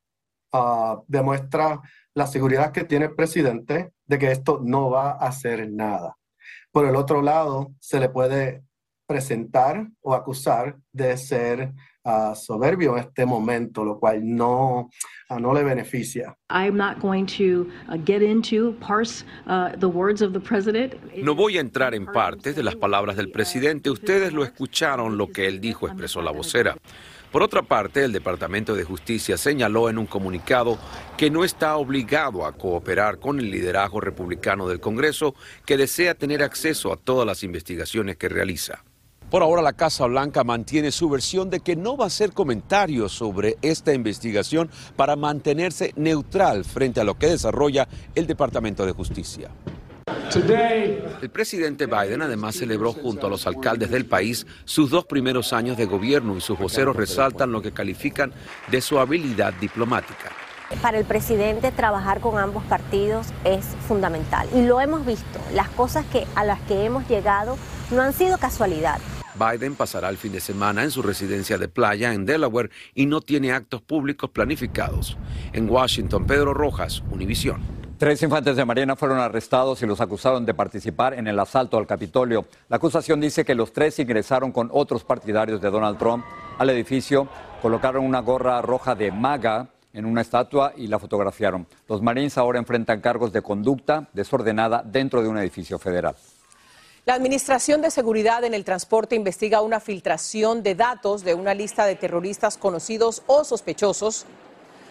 Uh, 0.52 1.02
demuestra 1.06 1.80
la 2.14 2.26
seguridad 2.26 2.72
que 2.72 2.84
tiene 2.84 3.06
el 3.06 3.14
presidente 3.14 3.92
de 4.06 4.18
que 4.18 4.32
esto 4.32 4.60
no 4.62 4.90
va 4.90 5.12
a 5.12 5.28
hacer 5.28 5.70
nada. 5.70 6.16
Por 6.72 6.86
el 6.86 6.96
otro 6.96 7.22
lado, 7.22 7.72
se 7.80 8.00
le 8.00 8.08
puede 8.08 8.62
presentar 9.06 9.88
o 10.02 10.14
acusar 10.14 10.76
de 10.92 11.16
ser 11.16 11.72
uh, 12.08 12.34
soberbio 12.34 12.96
en 12.96 13.04
este 13.04 13.26
momento, 13.26 13.84
lo 13.84 13.98
cual 13.98 14.20
no, 14.22 14.90
uh, 15.30 15.38
no 15.38 15.52
le 15.52 15.62
beneficia. 15.62 16.36
No 21.22 21.34
voy 21.34 21.58
a 21.58 21.60
entrar 21.60 21.94
en 21.94 22.06
partes 22.06 22.56
de 22.56 22.62
las 22.62 22.76
palabras 22.76 23.16
del 23.16 23.30
presidente. 23.30 23.90
Ustedes 23.90 24.32
lo 24.32 24.44
escucharon 24.44 25.18
lo 25.18 25.28
que 25.28 25.46
él 25.46 25.60
dijo, 25.60 25.86
expresó 25.86 26.22
la 26.22 26.30
vocera. 26.30 26.76
Por 27.30 27.42
otra 27.42 27.60
parte, 27.60 28.04
el 28.04 28.12
Departamento 28.12 28.74
de 28.74 28.84
Justicia 28.84 29.36
señaló 29.36 29.90
en 29.90 29.98
un 29.98 30.06
comunicado 30.06 30.78
que 31.18 31.30
no 31.30 31.44
está 31.44 31.76
obligado 31.76 32.46
a 32.46 32.52
cooperar 32.52 33.18
con 33.18 33.38
el 33.38 33.50
liderazgo 33.50 34.00
republicano 34.00 34.66
del 34.66 34.80
Congreso 34.80 35.34
que 35.66 35.76
desea 35.76 36.14
tener 36.14 36.42
acceso 36.42 36.90
a 36.90 36.96
todas 36.96 37.26
las 37.26 37.42
investigaciones 37.42 38.16
que 38.16 38.30
realiza. 38.30 38.82
Por 39.30 39.42
ahora 39.42 39.60
la 39.60 39.74
Casa 39.74 40.06
Blanca 40.06 40.42
mantiene 40.42 40.90
su 40.90 41.10
versión 41.10 41.50
de 41.50 41.60
que 41.60 41.76
no 41.76 41.98
va 41.98 42.04
a 42.04 42.06
hacer 42.06 42.32
comentarios 42.32 43.12
sobre 43.12 43.58
esta 43.60 43.92
investigación 43.92 44.70
para 44.96 45.16
mantenerse 45.16 45.92
neutral 45.96 46.64
frente 46.64 47.00
a 47.00 47.04
lo 47.04 47.18
que 47.18 47.26
desarrolla 47.26 47.86
el 48.14 48.26
Departamento 48.26 48.86
de 48.86 48.92
Justicia. 48.92 49.50
El 50.34 51.30
presidente 51.30 51.86
Biden 51.86 52.22
además 52.22 52.54
celebró 52.56 52.94
junto 52.94 53.26
a 53.26 53.30
los 53.30 53.46
alcaldes 53.46 53.90
del 53.90 54.06
país 54.06 54.46
sus 54.64 54.90
dos 54.90 55.04
primeros 55.04 55.52
años 55.52 55.76
de 55.76 55.84
gobierno 55.84 56.36
y 56.36 56.40
sus 56.40 56.58
voceros 56.58 56.96
resaltan 56.96 57.52
lo 57.52 57.60
que 57.60 57.72
califican 57.72 58.32
de 58.70 58.80
su 58.80 58.98
habilidad 58.98 59.52
diplomática. 59.54 60.32
Para 60.82 60.98
el 60.98 61.04
presidente 61.04 61.70
trabajar 61.72 62.20
con 62.20 62.38
ambos 62.38 62.62
partidos 62.64 63.28
es 63.44 63.64
fundamental 63.86 64.48
y 64.54 64.62
lo 64.62 64.80
hemos 64.80 65.04
visto. 65.04 65.38
Las 65.54 65.68
cosas 65.70 66.04
que, 66.06 66.26
a 66.34 66.44
las 66.44 66.60
que 66.62 66.84
hemos 66.84 67.08
llegado 67.08 67.56
no 67.90 68.02
han 68.02 68.12
sido 68.12 68.38
casualidad. 68.38 69.00
Biden 69.38 69.74
pasará 69.74 70.08
el 70.08 70.16
fin 70.16 70.32
de 70.32 70.40
semana 70.40 70.82
en 70.82 70.90
su 70.90 71.02
residencia 71.02 71.58
de 71.58 71.68
playa 71.68 72.12
en 72.12 72.26
Delaware 72.26 72.70
y 72.94 73.06
no 73.06 73.20
tiene 73.20 73.52
actos 73.52 73.80
públicos 73.82 74.30
planificados. 74.30 75.16
En 75.52 75.70
Washington, 75.70 76.26
Pedro 76.26 76.54
Rojas, 76.54 77.02
Univisión. 77.10 77.62
Tres 77.98 78.22
infantes 78.22 78.56
de 78.56 78.64
Marina 78.64 78.94
fueron 78.94 79.18
arrestados 79.18 79.82
y 79.82 79.86
los 79.86 80.00
acusaron 80.00 80.46
de 80.46 80.54
participar 80.54 81.14
en 81.14 81.26
el 81.26 81.38
asalto 81.38 81.78
al 81.78 81.86
Capitolio. 81.86 82.46
La 82.68 82.76
acusación 82.76 83.20
dice 83.20 83.44
que 83.44 83.56
los 83.56 83.72
tres 83.72 83.98
ingresaron 83.98 84.52
con 84.52 84.70
otros 84.72 85.02
partidarios 85.02 85.60
de 85.60 85.70
Donald 85.70 85.98
Trump 85.98 86.24
al 86.58 86.70
edificio 86.70 87.28
colocaron 87.62 88.04
una 88.04 88.20
gorra 88.20 88.60
roja 88.62 88.94
de 88.94 89.12
maga 89.12 89.68
en 89.92 90.04
una 90.04 90.20
estatua 90.20 90.72
y 90.76 90.86
la 90.86 90.98
fotografiaron. 90.98 91.66
Los 91.88 92.02
Marines 92.02 92.36
ahora 92.38 92.58
enfrentan 92.58 93.00
cargos 93.00 93.32
de 93.32 93.42
conducta 93.42 94.08
desordenada 94.12 94.82
dentro 94.84 95.22
de 95.22 95.28
un 95.28 95.38
edificio 95.38 95.78
federal. 95.78 96.14
La 97.08 97.14
Administración 97.14 97.80
de 97.80 97.90
Seguridad 97.90 98.44
en 98.44 98.52
el 98.52 98.66
Transporte 98.66 99.16
investiga 99.16 99.62
una 99.62 99.80
filtración 99.80 100.62
de 100.62 100.74
datos 100.74 101.24
de 101.24 101.32
una 101.32 101.54
lista 101.54 101.86
de 101.86 101.94
terroristas 101.94 102.58
conocidos 102.58 103.22
o 103.26 103.44
sospechosos 103.44 104.26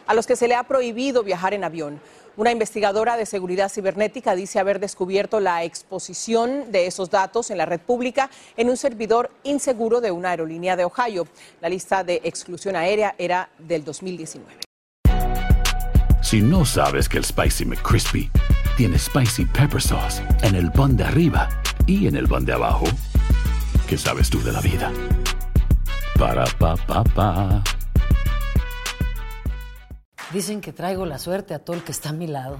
a 0.08 0.16
los 0.16 0.26
que 0.26 0.36
se 0.36 0.48
le 0.48 0.56
ha 0.56 0.64
prohibido 0.64 1.22
viajar 1.22 1.54
en 1.54 1.64
avión. 1.64 2.02
Una 2.36 2.52
investigadora 2.52 3.18
de 3.18 3.28
seguridad 3.28 3.70
cibernética 3.70 4.34
dice 4.34 4.58
haber 4.58 4.80
descubierto 4.80 5.40
la 5.40 5.64
exposición 5.64 6.72
de 6.72 6.88
esos 6.88 7.12
datos 7.12 7.52
en 7.52 7.60
la 7.60 7.68
red 7.68 7.82
pública 7.82 8.32
en 8.56 8.72
un 8.72 8.78
servidor 8.78 9.30
inseguro 9.44 10.02
de 10.02 10.10
una 10.10 10.32
aerolínea 10.32 10.76
de 10.76 10.86
Ohio. 10.86 11.28
La 11.62 11.70
lista 11.70 12.04
de 12.04 12.22
exclusión 12.24 12.76
aérea 12.76 13.14
era 13.20 13.52
del 13.60 13.84
2019. 13.84 14.62
Si 16.24 16.42
no 16.42 16.66
sabes 16.66 17.08
que 17.08 17.20
el 17.20 17.26
Spicy 17.26 17.66
McCrispy 17.66 18.32
tiene 18.76 18.98
Spicy 18.98 19.46
Pepper 19.46 19.80
Sauce 19.80 20.24
en 20.42 20.56
el 20.56 20.72
pan 20.72 20.98
de 20.98 21.04
arriba 21.04 21.48
y 21.88 22.08
en 22.08 22.18
el 22.18 22.28
pan 22.28 22.46
de 22.46 22.54
abajo, 22.54 22.86
¿qué 23.88 23.98
sabes 23.98 24.30
tú 24.30 24.44
de 24.44 24.52
la 24.52 24.62
vida? 24.62 24.92
Para, 26.20 26.46
pa, 26.60 26.76
pa, 26.76 27.04
pa. 27.04 27.64
Dicen 30.34 30.60
que 30.60 30.74
traigo 30.74 31.06
la 31.06 31.18
suerte 31.18 31.54
a 31.54 31.60
todo 31.60 31.78
el 31.78 31.84
que 31.84 31.94
está 31.94 32.10
a 32.10 32.14
mi 32.14 32.28
lado. 32.28 32.60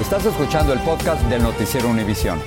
Estás 0.00 0.26
escuchando 0.26 0.74
el 0.74 0.78
podcast 0.80 1.22
del 1.22 1.42
noticiero 1.42 1.88
Univisión. 1.88 2.38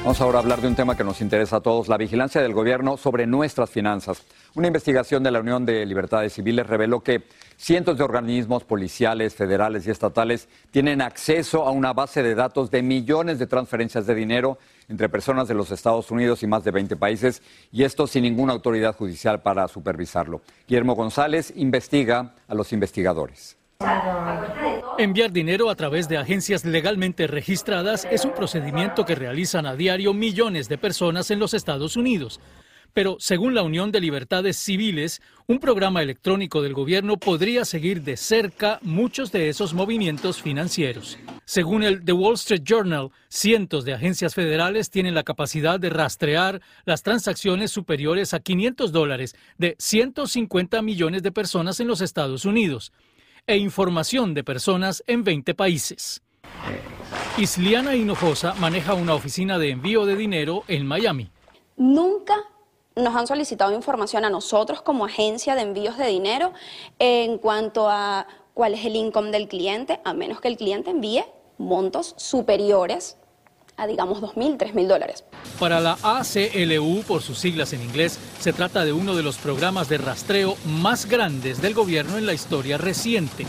Vamos 0.00 0.20
ahora 0.20 0.38
a 0.38 0.42
hablar 0.42 0.60
de 0.60 0.66
un 0.66 0.74
tema 0.74 0.96
que 0.96 1.04
nos 1.04 1.20
interesa 1.20 1.56
a 1.56 1.60
todos, 1.60 1.86
la 1.86 1.96
vigilancia 1.96 2.42
del 2.42 2.52
gobierno 2.52 2.96
sobre 2.96 3.28
nuestras 3.28 3.70
finanzas. 3.70 4.24
Una 4.56 4.66
investigación 4.66 5.22
de 5.22 5.30
la 5.30 5.38
Unión 5.38 5.64
de 5.64 5.86
Libertades 5.86 6.32
Civiles 6.32 6.66
reveló 6.66 7.04
que 7.04 7.22
cientos 7.56 7.96
de 7.96 8.02
organismos 8.02 8.64
policiales, 8.64 9.36
federales 9.36 9.86
y 9.86 9.90
estatales 9.92 10.48
tienen 10.72 11.00
acceso 11.00 11.64
a 11.64 11.70
una 11.70 11.92
base 11.92 12.24
de 12.24 12.34
datos 12.34 12.72
de 12.72 12.82
millones 12.82 13.38
de 13.38 13.46
transferencias 13.46 14.04
de 14.04 14.14
dinero 14.14 14.58
entre 14.88 15.08
personas 15.08 15.46
de 15.46 15.54
los 15.54 15.70
Estados 15.70 16.10
Unidos 16.10 16.42
y 16.42 16.48
más 16.48 16.64
de 16.64 16.72
20 16.72 16.96
países, 16.96 17.40
y 17.70 17.84
esto 17.84 18.08
sin 18.08 18.24
ninguna 18.24 18.52
autoridad 18.52 18.96
judicial 18.96 19.42
para 19.42 19.68
supervisarlo. 19.68 20.42
Guillermo 20.66 20.96
González 20.96 21.52
investiga 21.54 22.34
a 22.48 22.54
los 22.54 22.72
investigadores. 22.72 23.55
Enviar 24.98 25.30
dinero 25.30 25.68
a 25.68 25.74
través 25.74 26.08
de 26.08 26.16
agencias 26.16 26.64
legalmente 26.64 27.26
registradas 27.26 28.06
es 28.10 28.24
un 28.24 28.32
procedimiento 28.32 29.04
que 29.04 29.14
realizan 29.14 29.66
a 29.66 29.76
diario 29.76 30.14
millones 30.14 30.68
de 30.68 30.78
personas 30.78 31.30
en 31.30 31.38
los 31.38 31.52
Estados 31.52 31.96
Unidos. 31.96 32.40
Pero 32.94 33.18
según 33.20 33.54
la 33.54 33.62
Unión 33.62 33.92
de 33.92 34.00
Libertades 34.00 34.56
Civiles, 34.56 35.20
un 35.46 35.58
programa 35.58 36.00
electrónico 36.00 36.62
del 36.62 36.72
gobierno 36.72 37.18
podría 37.18 37.66
seguir 37.66 38.00
de 38.00 38.16
cerca 38.16 38.78
muchos 38.80 39.30
de 39.32 39.50
esos 39.50 39.74
movimientos 39.74 40.40
financieros. 40.40 41.18
Según 41.44 41.82
el 41.82 42.02
The 42.02 42.12
Wall 42.12 42.36
Street 42.36 42.62
Journal, 42.64 43.10
cientos 43.28 43.84
de 43.84 43.92
agencias 43.92 44.34
federales 44.34 44.88
tienen 44.88 45.14
la 45.14 45.24
capacidad 45.24 45.78
de 45.78 45.90
rastrear 45.90 46.62
las 46.86 47.02
transacciones 47.02 47.70
superiores 47.70 48.32
a 48.32 48.40
500 48.40 48.90
dólares 48.92 49.36
de 49.58 49.76
150 49.78 50.80
millones 50.80 51.22
de 51.22 51.32
personas 51.32 51.78
en 51.80 51.88
los 51.88 52.00
Estados 52.00 52.46
Unidos 52.46 52.92
e 53.46 53.56
información 53.56 54.34
de 54.34 54.42
personas 54.42 55.04
en 55.06 55.22
20 55.22 55.54
países. 55.54 56.22
Isliana 57.38 57.94
Hinojosa 57.94 58.54
maneja 58.54 58.94
una 58.94 59.14
oficina 59.14 59.58
de 59.58 59.70
envío 59.70 60.04
de 60.04 60.16
dinero 60.16 60.64
en 60.68 60.86
Miami. 60.86 61.30
Nunca 61.76 62.34
nos 62.96 63.14
han 63.14 63.26
solicitado 63.26 63.74
información 63.74 64.24
a 64.24 64.30
nosotros 64.30 64.82
como 64.82 65.04
agencia 65.04 65.54
de 65.54 65.62
envíos 65.62 65.98
de 65.98 66.06
dinero 66.06 66.52
en 66.98 67.38
cuanto 67.38 67.88
a 67.88 68.26
cuál 68.54 68.74
es 68.74 68.84
el 68.84 68.96
income 68.96 69.30
del 69.30 69.48
cliente, 69.48 70.00
a 70.02 70.14
menos 70.14 70.40
que 70.40 70.48
el 70.48 70.56
cliente 70.56 70.90
envíe 70.90 71.24
montos 71.58 72.14
superiores 72.16 73.18
a 73.76 73.86
digamos 73.86 74.20
2.000, 74.20 74.58
3.000 74.58 74.86
dólares. 74.86 75.24
Para 75.58 75.80
la 75.80 75.98
ACLU, 76.02 77.02
por 77.06 77.22
sus 77.22 77.38
siglas 77.38 77.72
en 77.72 77.82
inglés, 77.82 78.18
se 78.38 78.52
trata 78.52 78.84
de 78.84 78.92
uno 78.92 79.14
de 79.14 79.22
los 79.22 79.38
programas 79.38 79.88
de 79.88 79.98
rastreo 79.98 80.56
más 80.64 81.06
grandes 81.06 81.60
del 81.60 81.74
gobierno 81.74 82.18
en 82.18 82.26
la 82.26 82.34
historia 82.34 82.78
reciente. 82.78 83.46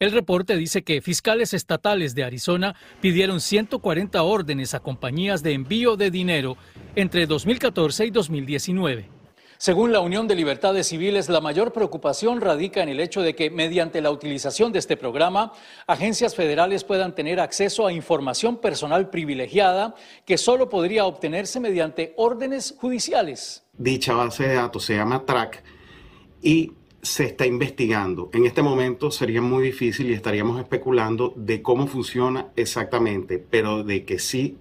El 0.00 0.12
reporte 0.12 0.56
dice 0.56 0.82
que 0.82 1.00
fiscales 1.00 1.54
estatales 1.54 2.14
de 2.14 2.24
Arizona 2.24 2.74
pidieron 3.00 3.40
140 3.40 4.22
órdenes 4.22 4.74
a 4.74 4.80
compañías 4.80 5.42
de 5.42 5.52
envío 5.52 5.96
de 5.96 6.10
dinero 6.10 6.56
entre 6.96 7.26
2014 7.26 8.06
y 8.06 8.10
2019. 8.10 9.13
Según 9.64 9.92
la 9.92 10.00
Unión 10.00 10.28
de 10.28 10.34
Libertades 10.34 10.88
Civiles, 10.88 11.30
la 11.30 11.40
mayor 11.40 11.72
preocupación 11.72 12.42
radica 12.42 12.82
en 12.82 12.90
el 12.90 13.00
hecho 13.00 13.22
de 13.22 13.34
que 13.34 13.48
mediante 13.48 14.02
la 14.02 14.10
utilización 14.10 14.72
de 14.72 14.78
este 14.78 14.94
programa, 14.94 15.54
agencias 15.86 16.34
federales 16.34 16.84
puedan 16.84 17.14
tener 17.14 17.40
acceso 17.40 17.86
a 17.86 17.92
información 17.94 18.58
personal 18.58 19.08
privilegiada 19.08 19.94
que 20.26 20.36
solo 20.36 20.68
podría 20.68 21.06
obtenerse 21.06 21.60
mediante 21.60 22.12
órdenes 22.18 22.74
judiciales. 22.78 23.64
Dicha 23.72 24.12
base 24.12 24.46
de 24.46 24.54
datos 24.56 24.84
se 24.84 24.96
llama 24.96 25.24
TRAC 25.24 25.64
y 26.42 26.72
se 27.00 27.24
está 27.24 27.46
investigando. 27.46 28.28
En 28.34 28.44
este 28.44 28.60
momento 28.60 29.10
sería 29.10 29.40
muy 29.40 29.64
difícil 29.64 30.10
y 30.10 30.12
estaríamos 30.12 30.60
especulando 30.60 31.32
de 31.36 31.62
cómo 31.62 31.86
funciona 31.86 32.48
exactamente, 32.56 33.38
pero 33.38 33.82
de 33.82 34.04
que 34.04 34.18
sí 34.18 34.58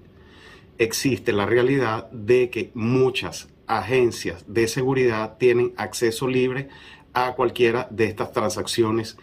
existe 0.77 1.33
la 1.33 1.45
realidad 1.45 2.10
de 2.12 2.50
que 2.50 2.72
muchas 2.74 3.50
agencias 3.67 4.46
de 4.48 4.67
seguridad 4.67 5.38
tienen 5.38 5.74
acceso 5.77 6.27
libre 6.27 6.70
a 7.13 7.34
cualquiera 7.34 7.88
de 7.89 8.05
estas 8.05 8.32
transacciones. 8.32 9.17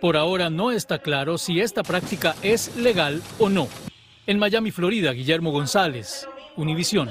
Por 0.00 0.16
ahora 0.16 0.50
no 0.50 0.70
está 0.70 0.98
claro 0.98 1.38
si 1.38 1.60
esta 1.60 1.82
práctica 1.82 2.36
es 2.42 2.76
legal 2.76 3.22
o 3.38 3.48
no. 3.48 3.68
En 4.26 4.38
Miami, 4.38 4.70
Florida, 4.70 5.12
Guillermo 5.12 5.52
González, 5.52 6.28
Univisión. 6.56 7.08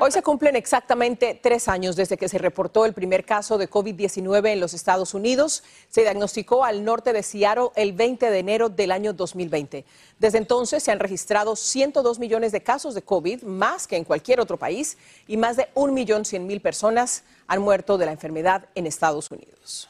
Hoy 0.00 0.12
se 0.12 0.22
cumplen 0.22 0.54
exactamente 0.54 1.40
tres 1.42 1.66
años 1.66 1.96
desde 1.96 2.16
que 2.16 2.28
se 2.28 2.38
reportó 2.38 2.84
el 2.84 2.92
primer 2.92 3.24
caso 3.24 3.58
de 3.58 3.68
COVID-19 3.68 4.52
en 4.52 4.60
los 4.60 4.72
Estados 4.72 5.12
Unidos. 5.12 5.64
Se 5.88 6.02
diagnosticó 6.02 6.64
al 6.64 6.84
norte 6.84 7.12
de 7.12 7.24
Seattle 7.24 7.70
el 7.74 7.94
20 7.94 8.30
de 8.30 8.38
enero 8.38 8.68
del 8.68 8.92
año 8.92 9.12
2020. 9.12 9.84
Desde 10.20 10.38
entonces 10.38 10.84
se 10.84 10.92
han 10.92 11.00
registrado 11.00 11.56
102 11.56 12.20
millones 12.20 12.52
de 12.52 12.62
casos 12.62 12.94
de 12.94 13.02
COVID, 13.02 13.42
más 13.42 13.88
que 13.88 13.96
en 13.96 14.04
cualquier 14.04 14.38
otro 14.38 14.56
país, 14.56 14.98
y 15.26 15.36
más 15.36 15.56
de 15.56 15.66
1.100.000 15.74 16.62
personas 16.62 17.24
han 17.48 17.60
muerto 17.60 17.98
de 17.98 18.06
la 18.06 18.12
enfermedad 18.12 18.66
en 18.76 18.86
Estados 18.86 19.32
Unidos. 19.32 19.88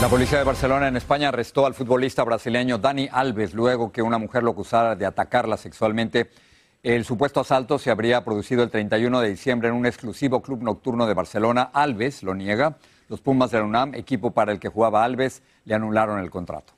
La 0.00 0.08
policía 0.08 0.38
de 0.38 0.44
Barcelona 0.44 0.86
en 0.86 0.96
España 0.96 1.30
arrestó 1.30 1.66
al 1.66 1.74
futbolista 1.74 2.22
brasileño 2.22 2.78
Dani 2.78 3.08
Alves 3.10 3.54
luego 3.54 3.90
que 3.90 4.02
una 4.02 4.18
mujer 4.18 4.44
lo 4.44 4.52
acusara 4.52 4.94
de 4.94 5.04
atacarla 5.04 5.56
sexualmente. 5.56 6.30
El 6.82 7.04
supuesto 7.04 7.38
asalto 7.38 7.78
se 7.78 7.92
habría 7.92 8.24
producido 8.24 8.64
el 8.64 8.70
31 8.70 9.20
de 9.20 9.28
diciembre 9.28 9.68
en 9.68 9.74
un 9.76 9.86
exclusivo 9.86 10.42
club 10.42 10.64
nocturno 10.64 11.06
de 11.06 11.14
Barcelona. 11.14 11.70
Alves 11.72 12.24
lo 12.24 12.34
niega. 12.34 12.76
Los 13.08 13.20
Pumas 13.20 13.52
de 13.52 13.58
la 13.58 13.64
UNAM, 13.64 13.94
equipo 13.94 14.32
para 14.32 14.50
el 14.50 14.58
que 14.58 14.68
jugaba 14.68 15.04
Alves, 15.04 15.44
le 15.64 15.76
anularon 15.76 16.18
el 16.18 16.28
contrato. 16.28 16.72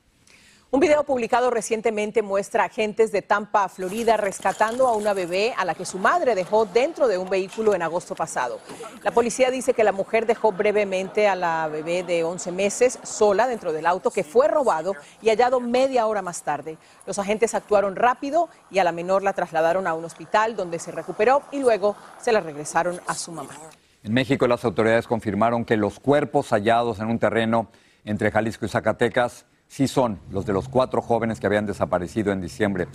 Un 0.75 0.81
video 0.81 1.04
publicado 1.04 1.50
recientemente 1.50 2.21
muestra 2.21 2.64
agentes 2.64 3.12
de 3.12 3.23
Tampa, 3.23 3.69
Florida, 3.69 4.16
rescatando 4.16 4.88
a 4.88 4.97
una 4.97 5.14
bebé 5.14 5.54
a 5.57 5.64
la 5.64 5.76
que 5.76 5.87
su 5.87 6.00
madre 6.00 6.35
dejó 6.35 6.66
dentro 6.66 7.07
de 7.07 7.16
un 7.16 7.31
vehículo 7.31 7.76
en 7.76 7.83
agosto 7.83 8.16
pasado. 8.16 8.59
La 9.04 9.12
policía 9.12 9.52
dice 9.52 9.73
que 9.73 9.85
la 9.85 9.93
mujer 9.93 10.26
dejó 10.26 10.50
brevemente 10.50 11.28
a 11.28 11.37
la 11.37 11.69
bebé 11.69 12.02
de 12.02 12.25
11 12.25 12.50
meses 12.50 12.99
sola 13.04 13.47
dentro 13.47 13.73
del 13.73 13.87
auto 13.87 14.11
que 14.11 14.25
fue 14.25 14.49
robado 14.49 14.97
y 15.23 15.28
hallado 15.28 15.61
media 15.61 16.09
hora 16.09 16.23
más 16.23 16.43
tarde. 16.43 16.76
Los 17.07 17.21
agentes 17.21 17.54
actuaron 17.54 17.95
rápido 17.95 18.49
y 18.69 18.81
a 18.81 18.85
la 18.85 18.90
menor 18.90 19.23
la 19.23 19.33
trasladaron 19.33 19.87
a 19.87 19.95
un 19.95 20.04
hospital 20.04 20.57
donde 20.57 20.81
se 20.81 20.90
recuperó 20.90 21.43
y 21.52 21.61
luego 21.61 21.95
se 22.21 22.33
la 22.33 22.40
regresaron 22.40 23.00
a 23.07 23.14
su 23.14 23.31
mamá. 23.31 23.54
En 24.02 24.12
México 24.12 24.49
las 24.49 24.64
autoridades 24.64 25.07
confirmaron 25.07 25.64
que 25.64 25.76
los 25.76 26.00
cuerpos 26.00 26.49
hallados 26.49 26.99
en 26.99 27.07
un 27.07 27.21
terreno 27.21 27.69
entre 28.04 28.33
Jalisco 28.33 28.66
y 28.66 28.69
Zacatecas 28.69 29.47
sí 29.75 29.88
son 29.88 30.21
los 30.31 30.47
de 30.47 30.52
los 30.52 30.69
cuatro 30.69 31.02
jóvenes 31.02 31.40
que 31.40 31.49
habían 31.49 31.66
desaparecido 31.66 32.31
en 32.31 32.40
diciembre. 32.40 32.87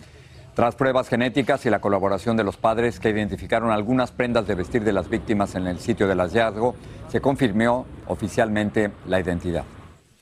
Tras 0.55 0.75
pruebas 0.75 1.09
genéticas 1.09 1.65
y 1.65 1.69
la 1.69 1.81
colaboración 1.81 2.37
de 2.37 2.45
los 2.45 2.55
padres 2.55 3.01
que 3.01 3.09
identificaron 3.09 3.71
algunas 3.71 4.13
prendas 4.13 4.47
de 4.47 4.55
vestir 4.55 4.85
de 4.85 4.93
las 4.93 5.09
víctimas 5.09 5.55
en 5.55 5.67
el 5.67 5.79
sitio 5.79 6.07
del 6.07 6.21
hallazgo, 6.21 6.75
se 7.09 7.19
confirmó 7.19 7.85
oficialmente 8.07 8.91
la 9.07 9.19
identidad. 9.19 9.65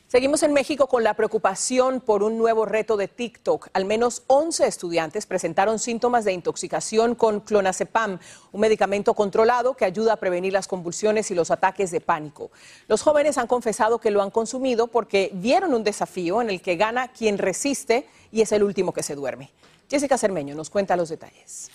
Seguimos 0.09 0.41
en 0.43 0.53
México 0.53 0.87
con 0.87 1.03
la 1.03 1.15
preocupación 1.15 1.99
por 1.99 2.23
un 2.23 2.37
nuevo 2.37 2.63
reto 2.63 2.95
de 2.95 3.09
TikTok. 3.09 3.67
Al 3.73 3.83
menos 3.83 4.23
11 4.27 4.65
estudiantes 4.65 5.25
presentaron 5.25 5.79
síntomas 5.79 6.23
de 6.23 6.31
intoxicación 6.31 7.13
con 7.13 7.41
clonazepam, 7.41 8.17
un 8.53 8.61
medicamento 8.61 9.13
controlado 9.15 9.73
que 9.73 9.83
ayuda 9.83 10.13
a 10.13 10.15
prevenir 10.15 10.53
las 10.53 10.69
convulsiones 10.69 11.29
y 11.29 11.35
los 11.35 11.51
ataques 11.51 11.91
de 11.91 11.99
pánico. 11.99 12.51
Los 12.87 13.01
jóvenes 13.01 13.37
han 13.37 13.47
confesado 13.47 13.99
que 13.99 14.09
lo 14.09 14.21
han 14.21 14.31
consumido 14.31 14.87
porque 14.87 15.29
vieron 15.33 15.73
un 15.73 15.83
desafío 15.83 16.41
en 16.41 16.51
el 16.51 16.61
que 16.61 16.77
gana 16.77 17.09
quien 17.09 17.37
resiste 17.37 18.07
y 18.31 18.39
es 18.39 18.53
el 18.53 18.63
último 18.63 18.93
que 18.93 19.03
se 19.03 19.13
duerme. 19.13 19.51
Jessica 19.89 20.17
Cermeño 20.17 20.55
nos 20.55 20.69
cuenta 20.69 20.95
los 20.95 21.09
detalles. 21.09 21.69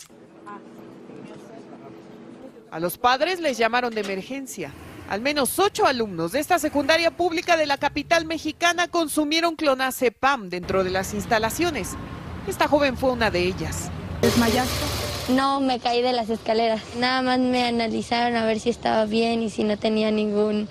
A 2.71 2.81
los 2.81 2.97
padres 2.97 3.41
les 3.41 3.59
llamaron 3.59 3.95
de 3.95 4.01
emergencia. 4.01 4.73
Al 5.13 5.21
menos 5.21 5.59
ocho 5.59 5.85
alumnos 5.85 6.33
de 6.33 6.41
esta 6.41 6.59
secundaria 6.59 7.11
pública 7.11 7.59
de 7.59 7.67
la 7.67 7.77
capital 7.77 8.25
mexicana 8.25 8.89
consumieron 8.89 9.57
clonazepam 9.57 10.49
dentro 10.49 10.85
de 10.85 10.91
las 10.91 11.13
instalaciones. 11.13 11.91
Esta 12.49 12.67
joven 12.67 12.97
fue 12.97 13.11
una 13.13 13.31
de 13.31 13.41
ellas. 13.41 13.91
¿Desmayaste? 14.23 14.73
No, 15.35 15.61
me 15.61 15.81
caí 15.81 16.01
de 16.01 16.15
las 16.15 16.31
escaleras. 16.31 16.81
Nada 16.99 17.21
más 17.21 17.39
me 17.41 17.63
analizaron 17.63 18.37
a 18.37 18.47
ver 18.47 18.59
si 18.59 18.71
estaba 18.71 19.05
bien 19.05 19.43
y 19.43 19.51
si 19.51 19.65
no 19.65 19.77
tenía 19.77 20.11
ningún 20.11 20.67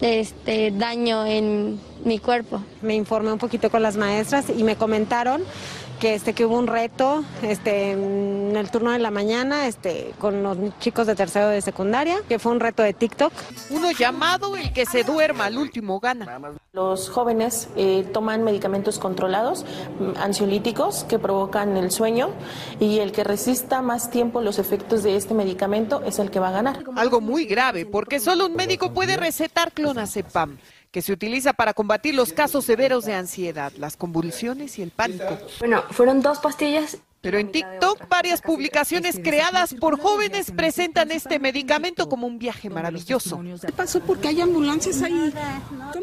este, 0.00 0.70
daño 0.70 1.26
en 1.26 1.78
mi 2.06 2.18
cuerpo. 2.18 2.64
Me 2.80 2.94
informé 2.94 3.34
un 3.34 3.38
poquito 3.38 3.70
con 3.70 3.82
las 3.82 3.98
maestras 3.98 4.46
y 4.48 4.64
me 4.64 4.76
comentaron 4.76 5.44
que 6.02 6.14
este 6.16 6.32
que 6.32 6.44
hubo 6.44 6.58
un 6.58 6.66
reto 6.66 7.22
este 7.42 7.92
en 7.92 8.56
el 8.56 8.72
turno 8.72 8.90
de 8.90 8.98
la 8.98 9.12
mañana 9.12 9.68
este 9.68 10.12
con 10.18 10.42
los 10.42 10.58
chicos 10.80 11.06
de 11.06 11.14
tercero 11.14 11.46
de 11.46 11.62
secundaria 11.62 12.16
que 12.28 12.40
fue 12.40 12.50
un 12.50 12.58
reto 12.58 12.82
de 12.82 12.92
TikTok. 12.92 13.32
Uno 13.70 13.92
llamado 13.92 14.56
el 14.56 14.72
que 14.72 14.84
se 14.84 15.04
duerma 15.04 15.44
al 15.44 15.58
último 15.58 16.00
gana. 16.00 16.40
Los 16.72 17.08
jóvenes 17.08 17.68
eh, 17.76 18.04
toman 18.12 18.42
medicamentos 18.42 18.98
controlados 18.98 19.64
mm, 20.00 20.18
ansiolíticos 20.20 21.04
que 21.04 21.20
provocan 21.20 21.76
el 21.76 21.92
sueño 21.92 22.30
y 22.80 22.98
el 22.98 23.12
que 23.12 23.22
resista 23.22 23.80
más 23.80 24.10
tiempo 24.10 24.40
los 24.40 24.58
efectos 24.58 25.04
de 25.04 25.14
este 25.14 25.34
medicamento 25.34 26.02
es 26.04 26.18
el 26.18 26.32
que 26.32 26.40
va 26.40 26.48
a 26.48 26.52
ganar. 26.52 26.82
Algo 26.96 27.20
muy 27.20 27.44
grave 27.44 27.86
porque 27.86 28.18
solo 28.18 28.46
un 28.46 28.56
médico 28.56 28.92
puede 28.92 29.16
recetar 29.16 29.70
clonazepam 29.70 30.58
que 30.92 31.02
se 31.02 31.12
utiliza 31.12 31.54
para 31.54 31.72
combatir 31.72 32.14
los 32.14 32.32
casos 32.32 32.66
severos 32.66 33.06
de 33.06 33.14
ansiedad, 33.14 33.72
las 33.78 33.96
convulsiones 33.96 34.78
y 34.78 34.82
el 34.82 34.90
pánico. 34.90 35.38
Bueno, 35.58 35.82
fueron 35.90 36.20
dos 36.20 36.38
pastillas. 36.38 36.98
Pero 37.22 37.38
en 37.38 37.52
TikTok 37.52 38.08
varias 38.08 38.42
publicaciones 38.42 39.20
creadas 39.22 39.74
por 39.74 39.98
jóvenes 39.98 40.50
presentan 40.50 41.12
este 41.12 41.38
medicamento 41.38 42.08
como 42.08 42.26
un 42.26 42.36
viaje 42.40 42.68
maravilloso. 42.68 43.40
¿Qué 43.64 43.72
pasó? 43.72 44.00
Porque 44.00 44.26
hay 44.28 44.40
ambulancias 44.40 45.02
ahí. 45.02 45.32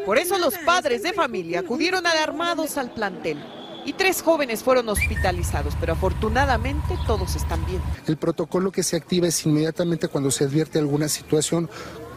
Por 0.05 0.17
eso 0.17 0.37
los 0.37 0.57
padres 0.59 1.03
de 1.03 1.11
familia 1.11 1.59
acudieron 1.59 2.07
alarmados 2.07 2.77
al 2.77 2.91
plantel 2.91 3.37
y 3.85 3.93
tres 3.93 4.21
jóvenes 4.21 4.63
fueron 4.63 4.87
hospitalizados, 4.89 5.73
pero 5.79 5.93
afortunadamente 5.93 6.97
todos 7.07 7.35
están 7.35 7.65
bien. 7.65 7.81
El 8.07 8.17
protocolo 8.17 8.71
que 8.71 8.83
se 8.83 8.95
activa 8.95 9.27
es 9.27 9.45
inmediatamente 9.45 10.07
cuando 10.07 10.31
se 10.31 10.43
advierte 10.43 10.79
alguna 10.79 11.09
situación 11.09 11.69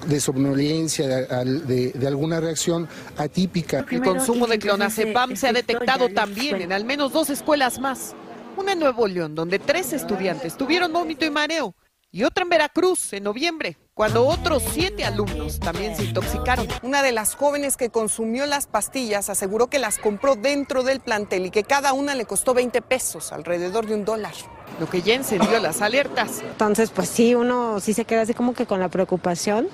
de 0.07 0.21
somnolencia, 0.21 1.07
de, 1.07 1.93
de, 1.93 2.07
alguna 2.07 2.41
reacción 2.41 2.89
atípica. 3.17 3.85
El 3.91 4.03
consumo 4.03 4.47
de 4.47 4.59
clonazepam 4.59 5.37
se 5.37 5.49
ha 5.49 5.53
detectado 5.53 6.09
también 6.09 6.61
en 6.61 6.73
al 6.73 6.85
menos 6.85 7.13
dos 7.13 7.31
escuelas 7.31 7.79
más. 7.79 8.15
Una 8.57 8.73
en 8.73 8.81
Nuevo 8.81 9.07
León, 9.07 9.35
donde 9.35 9.59
tres 9.59 9.93
estudiantes 9.93 10.57
tuvieron 10.57 10.93
vómito 10.93 11.25
y 11.25 11.31
mareo, 11.31 11.75
y 12.11 12.25
otra 12.25 12.43
en 12.43 12.51
Veracruz, 12.51 13.15
en 13.15 13.25
noviembre, 13.25 13.79
cuando 13.95 14.27
otros 14.27 14.63
siete 14.73 15.05
alumnos 15.05 15.59
también 15.59 15.97
se 15.97 16.05
intoxicaron. 16.05 16.69
Una 16.83 17.03
de 17.03 17.13
las 17.13 17.35
jóvenes 17.35 17.79
que 17.79 17.89
consumió 17.89 18.45
las 18.45 18.67
pastillas 18.67 19.31
aseguró 19.31 19.69
que 19.69 19.79
las 19.79 19.99
compró 19.99 20.37
dentro 20.37 20.83
del 20.83 21.01
plantel 21.01 21.47
y 21.47 21.51
que 21.51 21.65
cada 21.65 21.95
una 21.95 22.15
le 22.15 22.27
costó 22.27 22.53
20 22.53 22.83
pesos, 22.83 23.33
alrededor 23.33 23.87
de 23.87 23.95
un 23.95 24.05
dólar 24.05 24.35
lo 24.81 24.89
que 24.89 25.03
ya 25.03 25.15
encendió 25.15 25.59
las 25.59 25.83
alertas. 25.83 26.43
Entonces, 26.43 26.91
pues 26.91 27.09
sí, 27.09 27.35
uno 27.35 27.81
sí 27.81 27.95
se 27.95 28.05
queda 28.05 28.23
así 28.23 28.35
como 28.35 28.55
que 28.55 28.67
con 28.67 28.81
la 28.81 28.89
preocupación. 28.89 29.69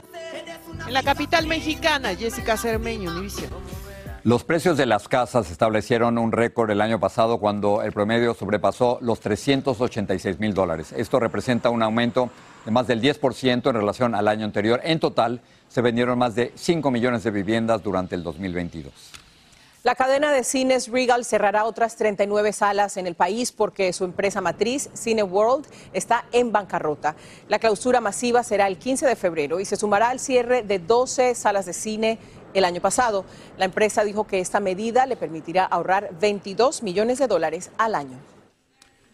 En 0.86 0.92
la 0.92 1.02
capital 1.02 1.46
mexicana, 1.46 2.14
Jessica 2.14 2.56
Cermeño, 2.56 3.10
Univision. 3.10 3.50
Los 4.24 4.44
precios 4.44 4.76
de 4.76 4.84
las 4.84 5.08
casas 5.08 5.50
establecieron 5.50 6.18
un 6.18 6.32
récord 6.32 6.70
el 6.70 6.80
año 6.80 6.98
pasado 6.98 7.38
cuando 7.38 7.82
el 7.82 7.92
promedio 7.92 8.34
sobrepasó 8.34 8.98
los 9.00 9.20
386 9.20 10.40
mil 10.40 10.52
dólares. 10.54 10.92
Esto 10.94 11.20
representa 11.20 11.70
un 11.70 11.82
aumento 11.82 12.30
de 12.64 12.70
más 12.70 12.86
del 12.86 13.00
10% 13.00 13.70
en 13.70 13.74
relación 13.74 14.14
al 14.14 14.28
año 14.28 14.44
anterior. 14.44 14.80
En 14.82 15.00
total, 15.00 15.40
se 15.68 15.80
vendieron 15.82 16.18
más 16.18 16.34
de 16.34 16.52
5 16.56 16.90
millones 16.90 17.22
de 17.22 17.30
viviendas 17.30 17.82
durante 17.82 18.16
el 18.16 18.22
2022. 18.22 18.92
La 19.84 19.94
cadena 19.94 20.32
de 20.32 20.42
cines 20.42 20.88
Regal 20.88 21.24
cerrará 21.24 21.64
otras 21.64 21.94
39 21.94 22.52
salas 22.52 22.96
en 22.96 23.06
el 23.06 23.14
país 23.14 23.52
porque 23.52 23.92
su 23.92 24.04
empresa 24.04 24.40
matriz, 24.40 24.90
Cineworld, 24.96 25.66
está 25.92 26.24
en 26.32 26.50
bancarrota. 26.50 27.14
La 27.46 27.60
clausura 27.60 28.00
masiva 28.00 28.42
será 28.42 28.66
el 28.66 28.76
15 28.76 29.06
de 29.06 29.14
febrero 29.14 29.60
y 29.60 29.64
se 29.64 29.76
sumará 29.76 30.08
al 30.08 30.18
cierre 30.18 30.64
de 30.64 30.80
12 30.80 31.36
salas 31.36 31.64
de 31.64 31.74
cine 31.74 32.18
el 32.54 32.64
año 32.64 32.80
pasado. 32.80 33.24
La 33.56 33.66
empresa 33.66 34.02
dijo 34.02 34.26
que 34.26 34.40
esta 34.40 34.58
medida 34.58 35.06
le 35.06 35.16
permitirá 35.16 35.64
ahorrar 35.64 36.10
22 36.18 36.82
millones 36.82 37.20
de 37.20 37.28
dólares 37.28 37.70
al 37.78 37.94
año. 37.94 38.18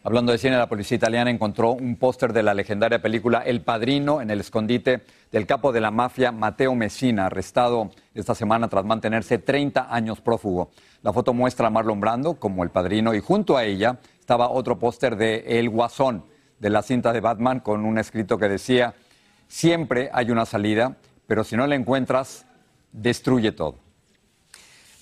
Hablando 0.07 0.33
de 0.33 0.39
cine, 0.39 0.59
la 0.59 0.69
policía 0.69 0.97
italiana 0.97 1.31
encontró 1.31 1.73
un 1.73 1.97
póster 1.97 2.35
de 2.35 2.43
la 2.43 2.53
legendaria 2.53 3.01
película 3.01 3.39
El 3.39 3.63
Padrino 3.63 4.21
en 4.21 4.29
el 4.29 4.41
escondite 4.41 5.01
del 5.33 5.47
capo 5.47 5.73
de 5.73 5.81
la 5.81 5.91
mafia 5.91 6.31
Mateo 6.31 6.75
Messina, 6.75 7.25
arrestado 7.25 7.91
esta 8.13 8.35
semana 8.35 8.69
tras 8.69 8.85
mantenerse 8.85 9.39
30 9.39 9.89
años 9.91 10.21
prófugo. 10.21 10.73
La 11.01 11.15
foto 11.15 11.33
muestra 11.33 11.69
a 11.69 11.71
Marlon 11.71 12.01
Brando 12.01 12.35
como 12.35 12.65
el 12.65 12.69
padrino 12.69 13.15
y 13.15 13.21
junto 13.21 13.57
a 13.57 13.65
ella 13.65 13.99
estaba 14.21 14.51
otro 14.51 14.79
póster 14.79 15.17
de 15.17 15.43
El 15.59 15.71
Guasón, 15.71 16.27
de 16.59 16.69
la 16.69 16.83
cinta 16.83 17.11
de 17.15 17.21
Batman, 17.21 17.61
con 17.61 17.87
un 17.87 17.97
escrito 17.97 18.37
que 18.37 18.51
decía, 18.51 18.93
siempre 19.49 20.11
hay 20.13 20.31
una 20.31 20.45
salida, 20.45 20.99
pero 21.27 21.45
si 21.45 21.57
no 21.57 21.67
la 21.67 21.77
encuentras, 21.77 22.45
destruye 22.93 23.53
todo. 23.53 23.84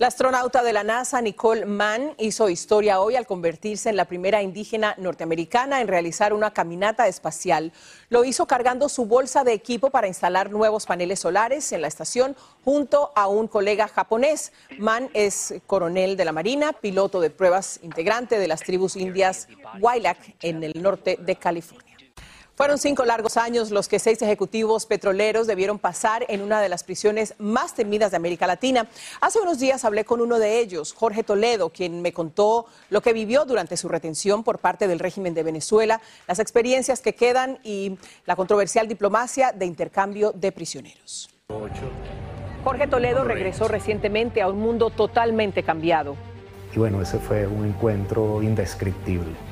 La 0.03 0.09
astronauta 0.09 0.65
de 0.65 0.73
la 0.73 0.83
NASA, 0.83 1.21
Nicole 1.21 1.65
Mann, 1.65 2.17
hizo 2.19 2.49
historia 2.49 3.01
hoy 3.01 3.15
al 3.15 3.25
convertirse 3.25 3.89
en 3.89 3.95
la 3.95 4.07
primera 4.07 4.43
indígena 4.43 4.97
norteamericana 4.99 5.81
en 5.81 5.87
realizar 5.87 6.33
una 6.33 6.53
caminata 6.53 7.07
espacial. 7.07 7.71
Lo 8.09 8.25
hizo 8.25 8.49
cargando 8.49 8.89
su 8.89 9.07
bolsa 9.07 9.45
de 9.45 9.53
equipo 9.53 9.91
para 9.91 10.09
instalar 10.09 10.51
nuevos 10.51 10.87
paneles 10.87 11.21
solares 11.21 11.71
en 11.71 11.83
la 11.83 11.87
estación 11.87 12.35
junto 12.65 13.13
a 13.15 13.29
un 13.29 13.47
colega 13.47 13.87
japonés. 13.87 14.53
Mann 14.77 15.09
es 15.15 15.55
coronel 15.69 16.17
de 16.17 16.25
la 16.25 16.33
Marina, 16.33 16.73
piloto 16.73 17.21
de 17.21 17.31
pruebas 17.31 17.79
integrante 17.85 18.41
de 18.41 18.49
las 18.49 18.65
tribus 18.65 18.97
indias 18.97 19.47
Wailak 19.79 20.35
en 20.41 20.65
el 20.65 20.83
norte 20.83 21.17
de 21.21 21.37
California. 21.37 21.92
Fueron 22.63 22.79
cinco 22.79 23.05
largos 23.05 23.39
años 23.39 23.73
los 23.73 23.89
que 23.89 23.99
seis 23.99 24.23
ejecutivos 24.23 24.87
petroleros 24.87 25.49
debieron 25.49 25.81
pasar 25.81 26.25
en 26.29 26.43
una 26.43 26.61
de 26.61 26.69
las 26.69 26.85
prisiones 26.85 27.35
más 27.39 27.75
temidas 27.75 28.13
de 28.13 28.19
América 28.19 28.47
Latina. 28.47 28.87
Hace 29.21 29.41
unos 29.41 29.59
días 29.59 29.85
hablé 29.85 30.05
con 30.05 30.21
uno 30.21 30.39
de 30.39 30.61
ellos, 30.61 30.93
Jorge 30.93 31.25
Toledo, 31.25 31.71
quien 31.71 32.03
me 32.03 32.13
contó 32.13 32.67
lo 32.89 33.01
que 33.01 33.13
vivió 33.13 33.45
durante 33.47 33.77
su 33.77 33.89
retención 33.89 34.45
por 34.45 34.61
parte 34.61 34.87
del 34.87 35.01
régimen 35.01 35.35
de 35.35 35.43
Venezuela, 35.43 36.01
las 36.29 36.39
experiencias 36.39 37.01
que 37.01 37.17
quedan 37.17 37.59
y 37.65 37.99
la 38.27 38.37
controversial 38.37 38.87
diplomacia 38.87 39.51
de 39.51 39.67
intercambio 39.67 40.31
de 40.31 40.53
prisioneros. 40.53 41.31
Jorge 42.63 42.87
Toledo 42.87 43.25
regresó 43.25 43.67
recientemente 43.67 44.41
a 44.41 44.47
un 44.47 44.61
mundo 44.61 44.91
totalmente 44.91 45.65
cambiado. 45.65 46.15
Y 46.73 46.79
bueno, 46.79 47.03
ese 47.03 47.19
fue 47.19 47.45
un 47.45 47.67
encuentro 47.67 48.41
indescriptible 48.41 49.52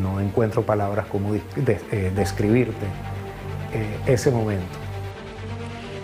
no 0.00 0.20
encuentro 0.20 0.62
palabras 0.62 1.06
como 1.06 1.34
eh, 1.34 2.12
describirte 2.14 2.86
eh, 3.72 3.98
ese 4.06 4.30
momento. 4.30 4.82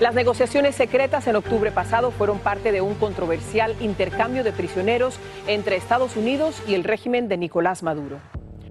Las 0.01 0.15
negociaciones 0.15 0.77
secretas 0.77 1.27
en 1.27 1.35
octubre 1.35 1.73
pasado 1.73 2.13
fueron 2.13 2.39
parte 2.39 2.71
de 2.71 2.81
un 2.81 2.95
controversial 2.95 3.75
intercambio 3.81 4.45
de 4.45 4.53
prisioneros 4.53 5.19
entre 5.49 5.77
Estados 5.77 6.17
Unidos 6.17 6.63
y 6.69 6.75
el 6.75 6.85
régimen 6.85 7.29
de 7.29 7.37
Nicolás 7.37 7.83
Maduro. 7.83 8.19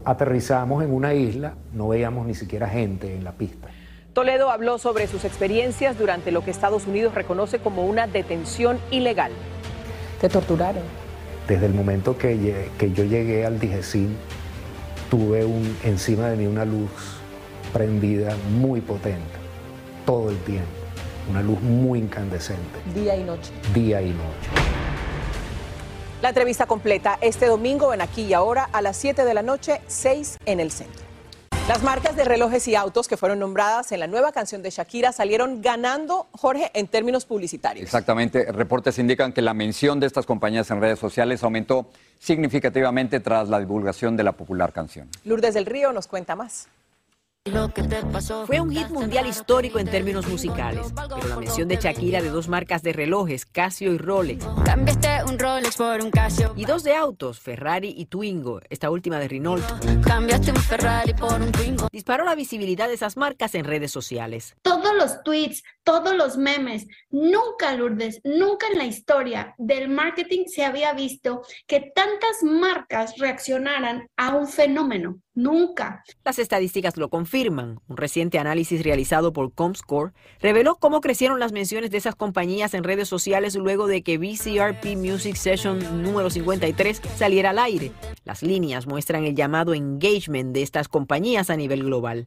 Aterrizamos 0.05 0.83
en 0.83 0.93
una 0.93 1.13
isla, 1.13 1.55
no 1.73 1.89
veíamos 1.89 2.25
ni 2.25 2.33
siquiera 2.33 2.69
gente 2.69 3.13
en 3.13 3.25
la 3.25 3.33
pista. 3.33 3.67
Toledo 4.13 4.49
habló 4.49 4.77
sobre 4.77 5.05
sus 5.07 5.25
experiencias 5.25 5.99
durante 5.99 6.31
lo 6.31 6.45
que 6.45 6.51
Estados 6.51 6.87
Unidos 6.87 7.13
reconoce 7.13 7.59
como 7.59 7.85
una 7.85 8.07
detención 8.07 8.79
ilegal. 8.89 9.33
¿Te 10.21 10.29
torturaron? 10.29 10.83
Desde 11.45 11.65
el 11.65 11.73
momento 11.73 12.17
que, 12.17 12.69
que 12.79 12.91
yo 12.93 13.03
llegué 13.03 13.45
al 13.45 13.59
DIGESIN, 13.59 14.15
tuve 15.09 15.45
un, 15.45 15.77
encima 15.83 16.27
de 16.27 16.37
mí 16.37 16.45
una 16.47 16.65
luz 16.65 16.89
prendida 17.73 18.35
muy 18.49 18.81
potente, 18.81 19.37
todo 20.05 20.29
el 20.29 20.37
tiempo, 20.39 20.67
una 21.29 21.41
luz 21.41 21.59
muy 21.61 21.99
incandescente. 21.99 22.79
Día 22.93 23.15
y 23.15 23.23
noche. 23.23 23.51
Día 23.73 24.01
y 24.01 24.09
noche. 24.09 24.49
La 26.21 26.29
entrevista 26.29 26.65
completa 26.65 27.17
este 27.21 27.45
domingo 27.45 27.93
en 27.93 28.01
Aquí 28.01 28.23
y 28.23 28.33
Ahora 28.33 28.67
a 28.71 28.81
las 28.81 28.97
7 28.97 29.23
de 29.23 29.33
la 29.33 29.43
noche, 29.43 29.81
6 29.87 30.39
en 30.45 30.59
el 30.59 30.71
centro. 30.71 31.06
Las 31.67 31.83
marcas 31.83 32.15
de 32.15 32.23
relojes 32.23 32.65
y 32.69 32.75
autos 32.75 33.09
que 33.09 33.17
fueron 33.17 33.39
nombradas 33.39 33.91
en 33.91 33.99
la 33.99 34.07
nueva 34.07 34.31
canción 34.31 34.63
de 34.63 34.69
Shakira 34.69 35.11
salieron 35.11 35.61
ganando, 35.61 36.27
Jorge, 36.31 36.71
en 36.73 36.87
términos 36.87 37.25
publicitarios. 37.25 37.83
Exactamente. 37.83 38.49
Reportes 38.53 38.97
indican 38.99 39.33
que 39.33 39.41
la 39.41 39.53
mención 39.53 39.99
de 39.99 40.07
estas 40.07 40.25
compañías 40.25 40.71
en 40.71 40.79
redes 40.79 40.97
sociales 40.97 41.43
aumentó 41.43 41.89
significativamente 42.19 43.19
tras 43.19 43.49
la 43.49 43.59
divulgación 43.59 44.15
de 44.15 44.23
la 44.23 44.31
popular 44.31 44.71
canción. 44.71 45.09
Lourdes 45.25 45.55
del 45.55 45.65
Río 45.65 45.91
nos 45.91 46.07
cuenta 46.07 46.37
más. 46.37 46.69
Fue 48.45 48.59
un 48.59 48.71
hit 48.71 48.89
mundial 48.89 49.25
histórico 49.25 49.79
en 49.79 49.89
términos 49.89 50.27
musicales, 50.27 50.87
pero 50.95 51.27
la 51.27 51.37
mención 51.37 51.67
de 51.67 51.77
Shakira 51.77 52.21
de 52.21 52.29
dos 52.29 52.47
marcas 52.47 52.81
de 52.83 52.93
relojes, 52.93 53.45
Casio 53.45 53.93
y 53.93 53.97
Rolex, 53.97 54.45
un 54.45 55.39
Rolex 55.39 55.77
por 55.77 56.01
un 56.01 56.11
Casio, 56.11 56.53
y 56.55 56.65
dos 56.65 56.83
de 56.83 56.95
autos, 56.95 57.39
Ferrari 57.39 57.93
y 57.95 58.05
Twingo, 58.05 58.59
esta 58.69 58.89
última 58.89 59.19
de 59.19 59.27
Renault, 59.27 59.63
cambiaste 60.05 60.51
un 60.51 60.57
Ferrari 60.57 61.13
por 61.13 61.41
un 61.41 61.51
Twingo, 61.51 61.87
disparó 61.91 62.25
la 62.25 62.35
visibilidad 62.35 62.87
de 62.87 62.95
esas 62.95 63.17
marcas 63.17 63.55
en 63.55 63.65
redes 63.65 63.91
sociales. 63.91 64.55
Todos 64.61 64.93
los 64.95 65.23
tweets, 65.23 65.63
todos 65.83 66.15
los 66.15 66.37
memes, 66.37 66.85
nunca 67.09 67.73
Lourdes, 67.75 68.19
nunca 68.23 68.67
en 68.71 68.77
la 68.77 68.85
historia 68.85 69.55
del 69.57 69.89
marketing 69.89 70.45
se 70.47 70.65
había 70.65 70.93
visto 70.93 71.43
que 71.65 71.91
tantas 71.95 72.43
marcas 72.43 73.17
reaccionaran 73.17 74.07
a 74.17 74.35
un 74.35 74.47
fenómeno. 74.47 75.21
Nunca. 75.37 76.03
Las 76.25 76.39
estadísticas 76.39 76.97
lo 76.97 77.09
confirman. 77.09 77.79
Un 77.87 77.95
reciente 77.95 78.39
análisis 78.39 78.83
realizado 78.83 79.33
por 79.33 79.53
Comscore 79.53 80.11
reveló 80.41 80.77
cómo 80.77 80.99
crecieron 80.99 81.39
las 81.39 81.51
menciones 81.51 81.91
de 81.91 81.99
esas 81.99 82.15
compañías 82.15 82.73
en 82.73 82.83
redes 82.83 83.07
sociales 83.07 83.53
luego 83.53 83.85
de 83.85 84.01
que 84.01 84.17
VCRP 84.17 84.97
Music 84.97 85.35
Session 85.35 86.01
número 86.01 86.31
53 86.31 87.03
saliera 87.15 87.51
al 87.51 87.59
aire. 87.59 87.91
Las 88.25 88.41
líneas 88.41 88.87
muestran 88.87 89.25
el 89.25 89.35
llamado 89.35 89.75
engagement 89.75 90.55
de 90.55 90.63
estas 90.63 90.87
compañías 90.87 91.51
a 91.51 91.55
nivel 91.55 91.83
global. 91.83 92.25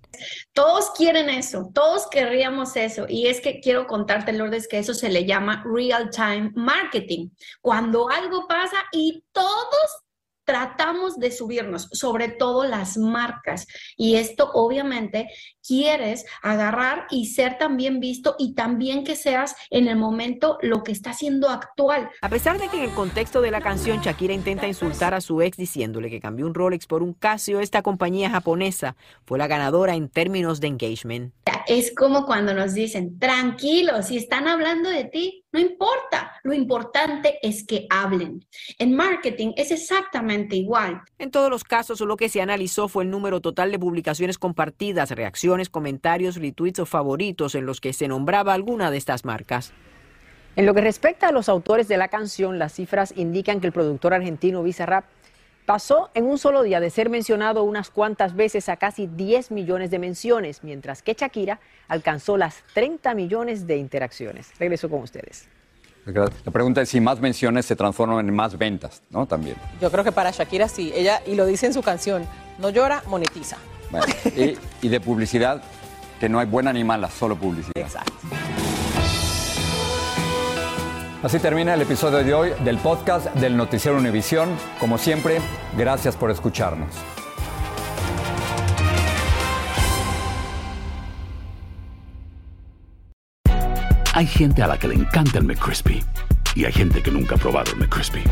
Todos 0.52 0.92
quieren 0.96 1.30
eso, 1.30 1.68
todos 1.74 2.06
querríamos 2.12 2.76
eso. 2.76 3.06
Y 3.08 3.26
es 3.26 3.40
que 3.40 3.58
quiero 3.58 3.88
contarte, 3.88 4.32
Lourdes, 4.32 4.68
que 4.68 4.78
eso 4.78 4.94
se 4.94 5.08
le 5.08 5.26
llama 5.26 5.64
real 5.66 6.10
time 6.10 6.52
marketing. 6.54 7.30
Cuando 7.60 8.08
algo 8.08 8.46
pasa 8.46 8.76
y 8.92 9.24
todos 9.32 10.04
tratamos 10.50 11.16
de 11.16 11.30
subirnos, 11.30 11.88
sobre 11.92 12.26
todo 12.26 12.64
las 12.64 12.96
marcas. 12.96 13.68
Y 13.96 14.16
esto 14.16 14.50
obviamente 14.52 15.28
quieres 15.64 16.24
agarrar 16.42 17.06
y 17.08 17.26
ser 17.26 17.56
también 17.56 18.00
visto 18.00 18.34
y 18.36 18.54
también 18.54 19.04
que 19.04 19.14
seas 19.14 19.54
en 19.70 19.86
el 19.86 19.94
momento 19.94 20.58
lo 20.60 20.82
que 20.82 20.90
está 20.90 21.12
siendo 21.12 21.48
actual. 21.48 22.10
A 22.20 22.28
pesar 22.28 22.58
de 22.58 22.66
que 22.66 22.78
en 22.78 22.90
el 22.90 22.94
contexto 22.96 23.40
de 23.40 23.52
la 23.52 23.60
canción 23.60 24.00
Shakira 24.00 24.34
intenta 24.34 24.66
insultar 24.66 25.14
a 25.14 25.20
su 25.20 25.40
ex 25.40 25.56
diciéndole 25.56 26.10
que 26.10 26.18
cambió 26.18 26.46
un 26.46 26.54
Rolex 26.54 26.86
por 26.86 27.04
un 27.04 27.12
Casio, 27.12 27.60
esta 27.60 27.82
compañía 27.82 28.28
japonesa 28.28 28.96
fue 29.26 29.38
la 29.38 29.46
ganadora 29.46 29.94
en 29.94 30.08
términos 30.08 30.58
de 30.58 30.66
engagement. 30.66 31.32
Es 31.68 31.94
como 31.94 32.26
cuando 32.26 32.54
nos 32.54 32.74
dicen, 32.74 33.20
tranquilo, 33.20 34.02
si 34.02 34.16
están 34.16 34.48
hablando 34.48 34.90
de 34.90 35.04
ti, 35.04 35.44
no 35.52 35.58
importa, 35.58 36.32
lo 36.44 36.52
importante 36.52 37.38
es 37.42 37.66
que 37.66 37.86
hablen. 37.90 38.44
En 38.78 38.94
marketing 38.94 39.52
es 39.56 39.72
exactamente 39.72 40.54
igual. 40.54 41.02
En 41.18 41.32
todos 41.32 41.50
los 41.50 41.64
casos, 41.64 42.00
lo 42.00 42.16
que 42.16 42.28
se 42.28 42.40
analizó 42.40 42.86
fue 42.88 43.02
el 43.02 43.10
número 43.10 43.40
total 43.40 43.72
de 43.72 43.78
publicaciones 43.78 44.38
compartidas, 44.38 45.10
reacciones, 45.10 45.68
comentarios, 45.68 46.36
retweets 46.36 46.78
o 46.78 46.86
favoritos 46.86 47.56
en 47.56 47.66
los 47.66 47.80
que 47.80 47.92
se 47.92 48.06
nombraba 48.06 48.54
alguna 48.54 48.92
de 48.92 48.98
estas 48.98 49.24
marcas. 49.24 49.72
En 50.54 50.66
lo 50.66 50.74
que 50.74 50.82
respecta 50.82 51.28
a 51.28 51.32
los 51.32 51.48
autores 51.48 51.88
de 51.88 51.96
la 51.96 52.08
canción, 52.08 52.58
las 52.58 52.74
cifras 52.74 53.12
indican 53.16 53.60
que 53.60 53.66
el 53.66 53.72
productor 53.72 54.14
argentino 54.14 54.62
Bizarrap 54.62 55.04
pasó 55.70 56.10
en 56.14 56.24
un 56.24 56.36
solo 56.36 56.64
día 56.64 56.80
de 56.80 56.90
ser 56.90 57.08
mencionado 57.10 57.62
unas 57.62 57.90
cuantas 57.90 58.34
veces 58.34 58.68
a 58.68 58.76
casi 58.76 59.06
10 59.06 59.52
millones 59.52 59.92
de 59.92 60.00
menciones, 60.00 60.64
mientras 60.64 61.00
que 61.00 61.14
Shakira 61.14 61.60
alcanzó 61.86 62.36
las 62.36 62.64
30 62.74 63.14
millones 63.14 63.68
de 63.68 63.76
interacciones. 63.76 64.50
Regreso 64.58 64.90
con 64.90 65.00
ustedes. 65.00 65.46
La 66.06 66.50
pregunta 66.52 66.82
es 66.82 66.88
si 66.88 67.00
más 67.00 67.20
menciones 67.20 67.66
se 67.66 67.76
transforman 67.76 68.28
en 68.28 68.34
más 68.34 68.58
ventas, 68.58 69.00
¿no? 69.10 69.26
También. 69.26 69.54
Yo 69.80 69.92
creo 69.92 70.02
que 70.02 70.10
para 70.10 70.32
Shakira 70.32 70.66
sí. 70.66 70.90
Ella, 70.92 71.22
y 71.24 71.36
lo 71.36 71.46
dice 71.46 71.66
en 71.66 71.72
su 71.72 71.82
canción, 71.82 72.26
no 72.58 72.70
llora, 72.70 73.04
monetiza. 73.06 73.56
y, 74.36 74.58
y 74.82 74.88
de 74.88 75.00
publicidad, 75.00 75.62
que 76.18 76.28
no 76.28 76.40
hay 76.40 76.46
buena 76.46 76.72
ni 76.72 76.82
mala, 76.82 77.08
solo 77.08 77.36
publicidad. 77.36 77.76
Exacto. 77.76 78.59
Así 81.22 81.38
termina 81.38 81.74
el 81.74 81.82
episodio 81.82 82.24
de 82.24 82.32
hoy 82.32 82.50
del 82.64 82.78
podcast 82.78 83.26
del 83.34 83.54
Noticiero 83.54 83.98
Univisión. 83.98 84.48
Como 84.78 84.96
siempre, 84.96 85.38
gracias 85.76 86.16
por 86.16 86.30
escucharnos. 86.30 86.88
Hay 94.14 94.26
gente 94.26 94.62
a 94.62 94.66
la 94.66 94.78
que 94.78 94.88
le 94.88 94.94
encanta 94.94 95.38
el 95.38 95.44
McCrispy 95.44 96.02
y 96.54 96.64
hay 96.64 96.72
gente 96.72 97.02
que 97.02 97.10
nunca 97.10 97.34
ha 97.34 97.38
probado 97.38 97.70
el 97.72 97.78
McCrispy. 97.78 98.24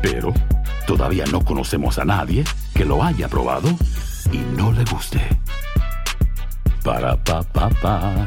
Pero 0.00 0.32
todavía 0.86 1.26
no 1.26 1.44
conocemos 1.44 1.98
a 1.98 2.06
nadie 2.06 2.44
que 2.74 2.86
lo 2.86 3.04
haya 3.04 3.28
probado 3.28 3.68
y 4.32 4.38
no 4.56 4.72
le 4.72 4.84
guste. 4.84 5.20
Para 6.82 7.22
pa 7.22 7.42
pa 7.42 7.68
pa. 7.68 8.26